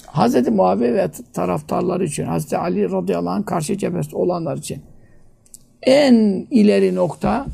[0.07, 0.47] Hz.
[0.47, 2.53] Muaviye ve taraftarları için, Hz.
[2.53, 4.81] Ali radıyallahu anh karşı cephesinde olanlar için
[5.81, 7.45] en ileri nokta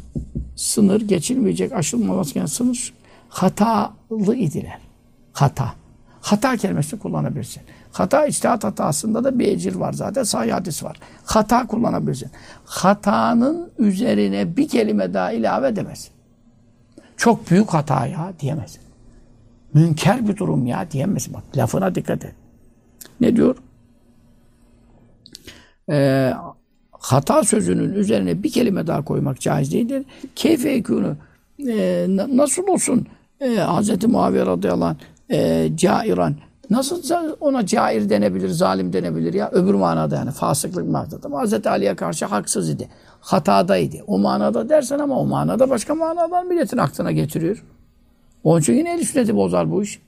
[0.56, 2.94] sınır, geçilmeyecek, aşılmaması gereken sınır
[3.30, 4.80] hatalı idiler.
[5.34, 5.74] Hata.
[6.22, 7.64] Hata kelimesini kullanabilirsin.
[7.92, 10.24] Hata içtihat hatasında da bir ecir var zaten.
[10.24, 11.00] Sahih hadis var.
[11.26, 12.32] Hata kullanabilirsin.
[12.66, 16.12] Hatanın üzerine bir kelime daha ilave edemezsin.
[17.18, 18.82] Çok büyük hata ya diyemezsin.
[19.74, 21.34] Münker bir durum ya diyemezsin.
[21.34, 22.36] Bak lafına dikkat et.
[23.22, 23.56] Ne diyor?
[25.92, 26.34] Ee,
[26.92, 30.06] hata sözünün üzerine bir kelime daha koymak caiz değildir.
[30.36, 31.16] Keyfe ekûnü
[31.68, 33.08] e, nasıl olsun
[33.42, 34.06] e, Hz.
[34.06, 34.96] Muaviye radıyallahu anh
[35.30, 36.36] e, cairan
[36.70, 37.04] nasıl
[37.40, 41.20] ona cair denebilir, zalim denebilir ya öbür manada yani fasıklık manada.
[41.24, 41.68] Ama Hz.
[41.68, 42.90] Ali'ye karşı haksız idi.
[43.22, 43.98] Hatadaydı.
[44.08, 47.64] O manada dersen ama o manada başka manadan milletin aklına getiriyor.
[48.44, 50.00] Onun için yine el sünneti bozar bu iş.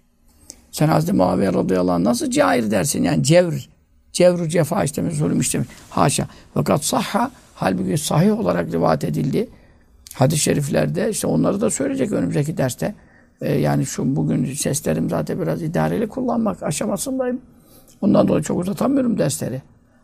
[0.71, 3.69] Sen Hazreti Muaviye radıyallahu anh nasıl cair dersin yani cevr.
[4.13, 5.65] Cevru cefa işlemi, zulüm işlemi.
[5.89, 6.27] Haşa.
[6.53, 9.49] Fakat sahha halbuki sahih olarak rivayet edildi.
[10.13, 12.95] Hadis-i şeriflerde işte onları da söyleyecek önümüzdeki derste.
[13.41, 17.41] Ee, yani şu bugün seslerim zaten biraz idareli kullanmak aşamasındayım.
[18.01, 19.61] Ondan dolayı çok uzatamıyorum dersleri.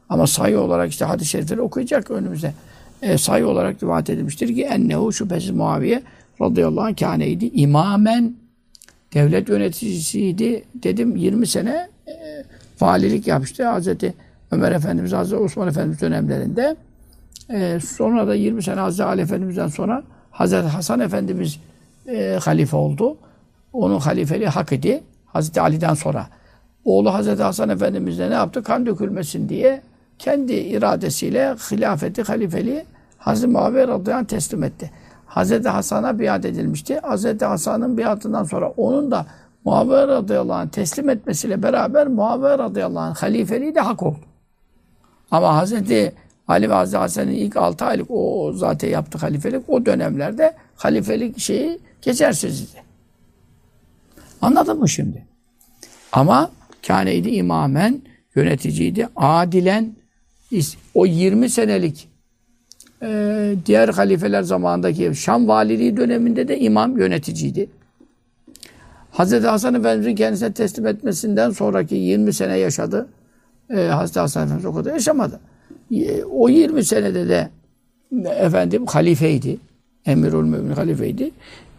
[0.09, 2.53] Ama sayı olarak işte hadis-i şerifleri okuyacak önümüzde.
[3.01, 6.03] E, sayı olarak rivayet edilmiştir ki ennehu şüphesiz Muaviye
[6.41, 7.45] radıyallahu anh kâneydi.
[7.45, 8.35] İmamen
[9.13, 10.63] devlet yöneticisiydi.
[10.75, 12.13] Dedim 20 sene e,
[12.81, 13.67] valilik yapmıştı.
[13.67, 14.13] Hazreti
[14.51, 16.75] Ömer Efendimiz, Hazreti Osman Efendimiz dönemlerinde.
[17.49, 21.59] E, sonra da 20 sene Hazreti Ali Efendimiz'den sonra Hazreti Hasan Efendimiz
[22.07, 23.17] e, halife oldu.
[23.78, 25.03] Onun halifeliği hak idi.
[25.25, 26.28] Hazreti Ali'den sonra.
[26.86, 28.63] Oğlu Hazreti Hasan Efendimiz de ne yaptı?
[28.63, 29.82] Kan dökülmesin diye
[30.19, 32.86] kendi iradesiyle hilafeti, halifeliği
[33.17, 34.91] Hazreti Muaviye radıyallahu anh teslim etti.
[35.25, 36.99] Hazreti Hasan'a biat edilmişti.
[36.99, 39.25] Hazreti Hasan'ın biatından sonra onun da
[39.65, 44.19] Muaviye radıyallahu anh teslim etmesiyle beraber Muaviye radıyallahu anh halifeliği de hak oldu.
[45.32, 46.13] Ama Hazreti
[46.47, 49.69] Ali ve Hazreti Hasan'ın ilk 6 aylık o zaten yaptı halifelik.
[49.69, 52.86] O dönemlerde halifelik şeyi geçersizdi.
[54.41, 55.25] Anladın mı şimdi?
[56.11, 56.51] Ama
[56.88, 58.01] kâneydi imamen
[58.35, 59.07] yöneticiydi.
[59.15, 59.95] Adilen
[60.93, 62.09] o 20 senelik
[63.01, 67.69] e, diğer halifeler zamanındaki Şam valiliği döneminde de imam yöneticiydi.
[69.11, 73.07] Hazreti Hasan Efendimiz'in kendisine teslim etmesinden sonraki 20 sene yaşadı.
[73.69, 75.39] E, Hazreti Hasan Efendimiz o kadar yaşamadı.
[75.91, 77.49] E, o 20 senede de
[78.39, 79.57] efendim halifeydi.
[80.05, 81.31] Emirül mümin halifeydi.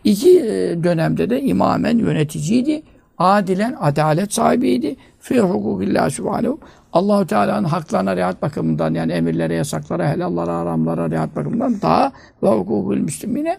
[0.05, 2.83] İki e, dönemde de imamen yöneticiydi.
[3.19, 4.97] Adilen adalet sahibiydi.
[5.21, 6.59] Fi hukukillah subhanehu.
[6.93, 12.97] Allahu Teala'nın haklarına riayet bakımından yani emirlere, yasaklara, helallara, haramlara riayet bakımından daha ve hukukul
[12.97, 13.59] müslümine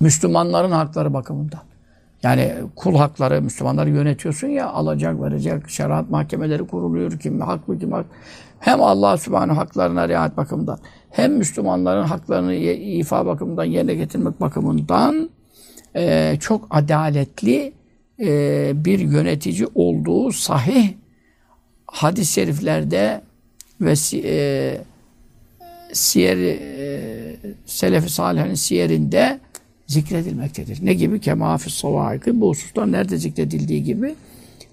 [0.00, 1.67] Müslümanların hakları bakımından.
[2.22, 8.10] Yani kul hakları, Müslümanları yönetiyorsun ya, alacak, verecek, şeriat mahkemeleri kuruluyor, kim haklı, kim haklı.
[8.60, 10.78] Hem Allah Subhanahu haklarına riayet bakımından,
[11.10, 15.30] hem Müslümanların haklarını ifa bakımından, yerine getirmek bakımından
[15.96, 17.72] e, çok adaletli
[18.20, 20.88] e, bir yönetici olduğu sahih
[21.86, 23.20] hadis-i şeriflerde
[23.80, 24.78] ve e,
[25.92, 29.40] siyer e, Selefi Salih'in siyerinde
[29.88, 30.86] zikredilmektedir.
[30.86, 31.20] Ne gibi?
[31.20, 32.40] Kema fis savaiki.
[32.40, 34.14] Bu hususta nerede zikredildiği gibi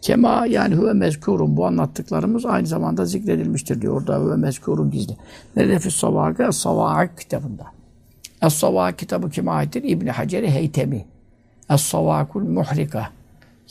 [0.06, 1.58] Kema yani huve mezkurun.
[1.58, 4.02] Bu anlattıklarımız aynı zamanda zikredilmiştir diyor.
[4.02, 5.18] Orada huve mezkurun gizli.
[5.56, 6.44] Nerede fis savaiki?
[6.44, 7.64] Es-Savak kitabında.
[8.42, 9.84] Es-Savak kitabı kime aittir?
[9.84, 11.06] İbni Hacer-i Heytemi.
[11.70, 13.10] Es-Savakul Muhrika.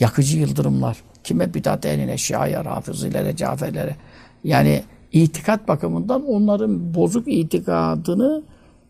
[0.01, 0.97] Yakıcı yıldırımlar.
[1.25, 3.97] Kime bidat eline, şiaya, rafızilere, caferlere.
[4.45, 4.83] Yani
[5.13, 8.43] itikat bakımından onların bozuk itikadını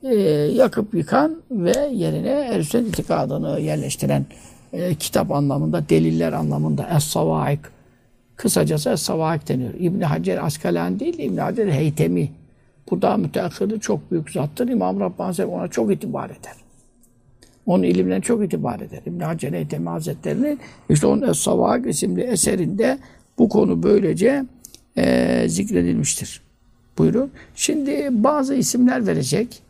[0.04, 0.14] e,
[0.54, 4.26] yakıp yıkan ve yerine ehl itikadını yerleştiren
[4.72, 7.58] e, kitap anlamında, deliller anlamında Es-Savaik.
[8.36, 9.74] Kısacası Es-Savaik deniyor.
[9.78, 12.30] İbn Hacer Askalani değil, İbn Hacer Heytemi.
[12.90, 14.68] Bu da müteahhiri çok büyük zattır.
[14.68, 16.54] İmam Rabbani ona çok itibar eder.
[17.66, 19.00] Onun ilimden çok itibar eder.
[19.06, 22.98] İbn Hacer Heytemi Hazretleri'nin işte onun Es-Savaik isimli eserinde
[23.38, 24.44] bu konu böylece
[24.96, 26.40] e, zikredilmiştir.
[26.98, 27.30] Buyurun.
[27.54, 29.62] Şimdi bazı isimler verecek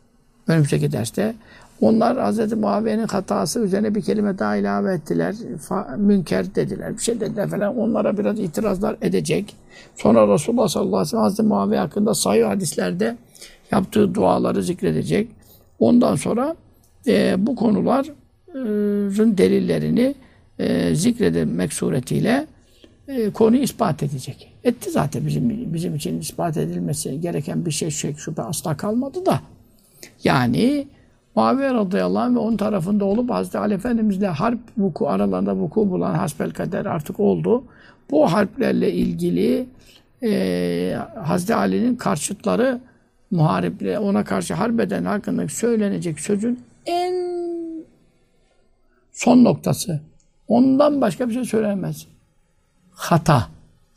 [0.47, 1.35] önümüzdeki derste.
[1.81, 2.53] Onlar Hz.
[2.53, 5.35] Muaviye'nin hatası üzerine bir kelime daha ilave ettiler.
[5.97, 6.97] Münker dediler.
[6.97, 7.77] Bir şey dediler falan.
[7.77, 9.55] Onlara biraz itirazlar edecek.
[9.95, 11.39] Sonra Resulullah sallallahu aleyhi ve sellem Hz.
[11.39, 13.17] Muaviye hakkında sayı hadislerde
[13.71, 15.29] yaptığı duaları zikredecek.
[15.79, 16.55] Ondan sonra
[17.07, 20.15] e, bu konuların delillerini
[20.59, 22.47] e, zikredilmek suretiyle
[23.07, 24.51] e, konuyu ispat edecek.
[24.63, 29.41] Etti zaten bizim bizim için ispat edilmesi gereken bir şey şek şüphe asla kalmadı da.
[30.23, 30.87] Yani
[31.35, 36.13] Muaviye radıyallahu anh ve onun tarafında olup Hazreti Ali Efendimizle harp vuku aralarında vuku bulan
[36.13, 37.63] hasbel kader artık oldu.
[38.11, 39.65] Bu harplerle ilgili
[40.23, 42.79] e, Hazreti Ali'nin karşıtları
[43.31, 47.15] muhariple ona karşı harbeden hakkında söylenecek sözün en
[49.11, 50.01] son noktası.
[50.47, 52.07] Ondan başka bir şey söylenmez.
[52.91, 53.47] Hata.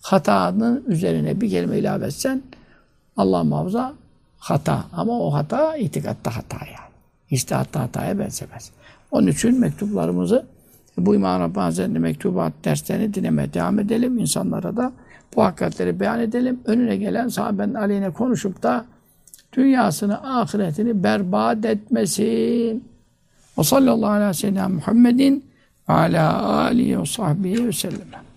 [0.02, 2.42] Hatanın üzerine bir kelime ilave etsen
[3.16, 3.94] Allah muhafaza
[4.38, 4.84] hata.
[4.92, 6.88] Ama o hata itikatta hata yani.
[7.30, 8.70] İstihatta hataya benzemez.
[9.10, 10.46] Onun için mektuplarımızı
[10.98, 14.18] bu İmam Rabbani Hazretleri mektubat derslerini dinlemeye devam edelim.
[14.18, 14.92] İnsanlara da
[15.36, 16.60] bu hakikatleri beyan edelim.
[16.64, 18.84] Önüne gelen sahabenin aleyhine konuşup da
[19.52, 22.84] dünyasını, ahiretini berbat etmesin.
[23.58, 25.44] Ve sallallahu aleyhi ve sellem Muhammedin
[25.88, 28.27] ve ala alihi ve sahbihi ve sellem.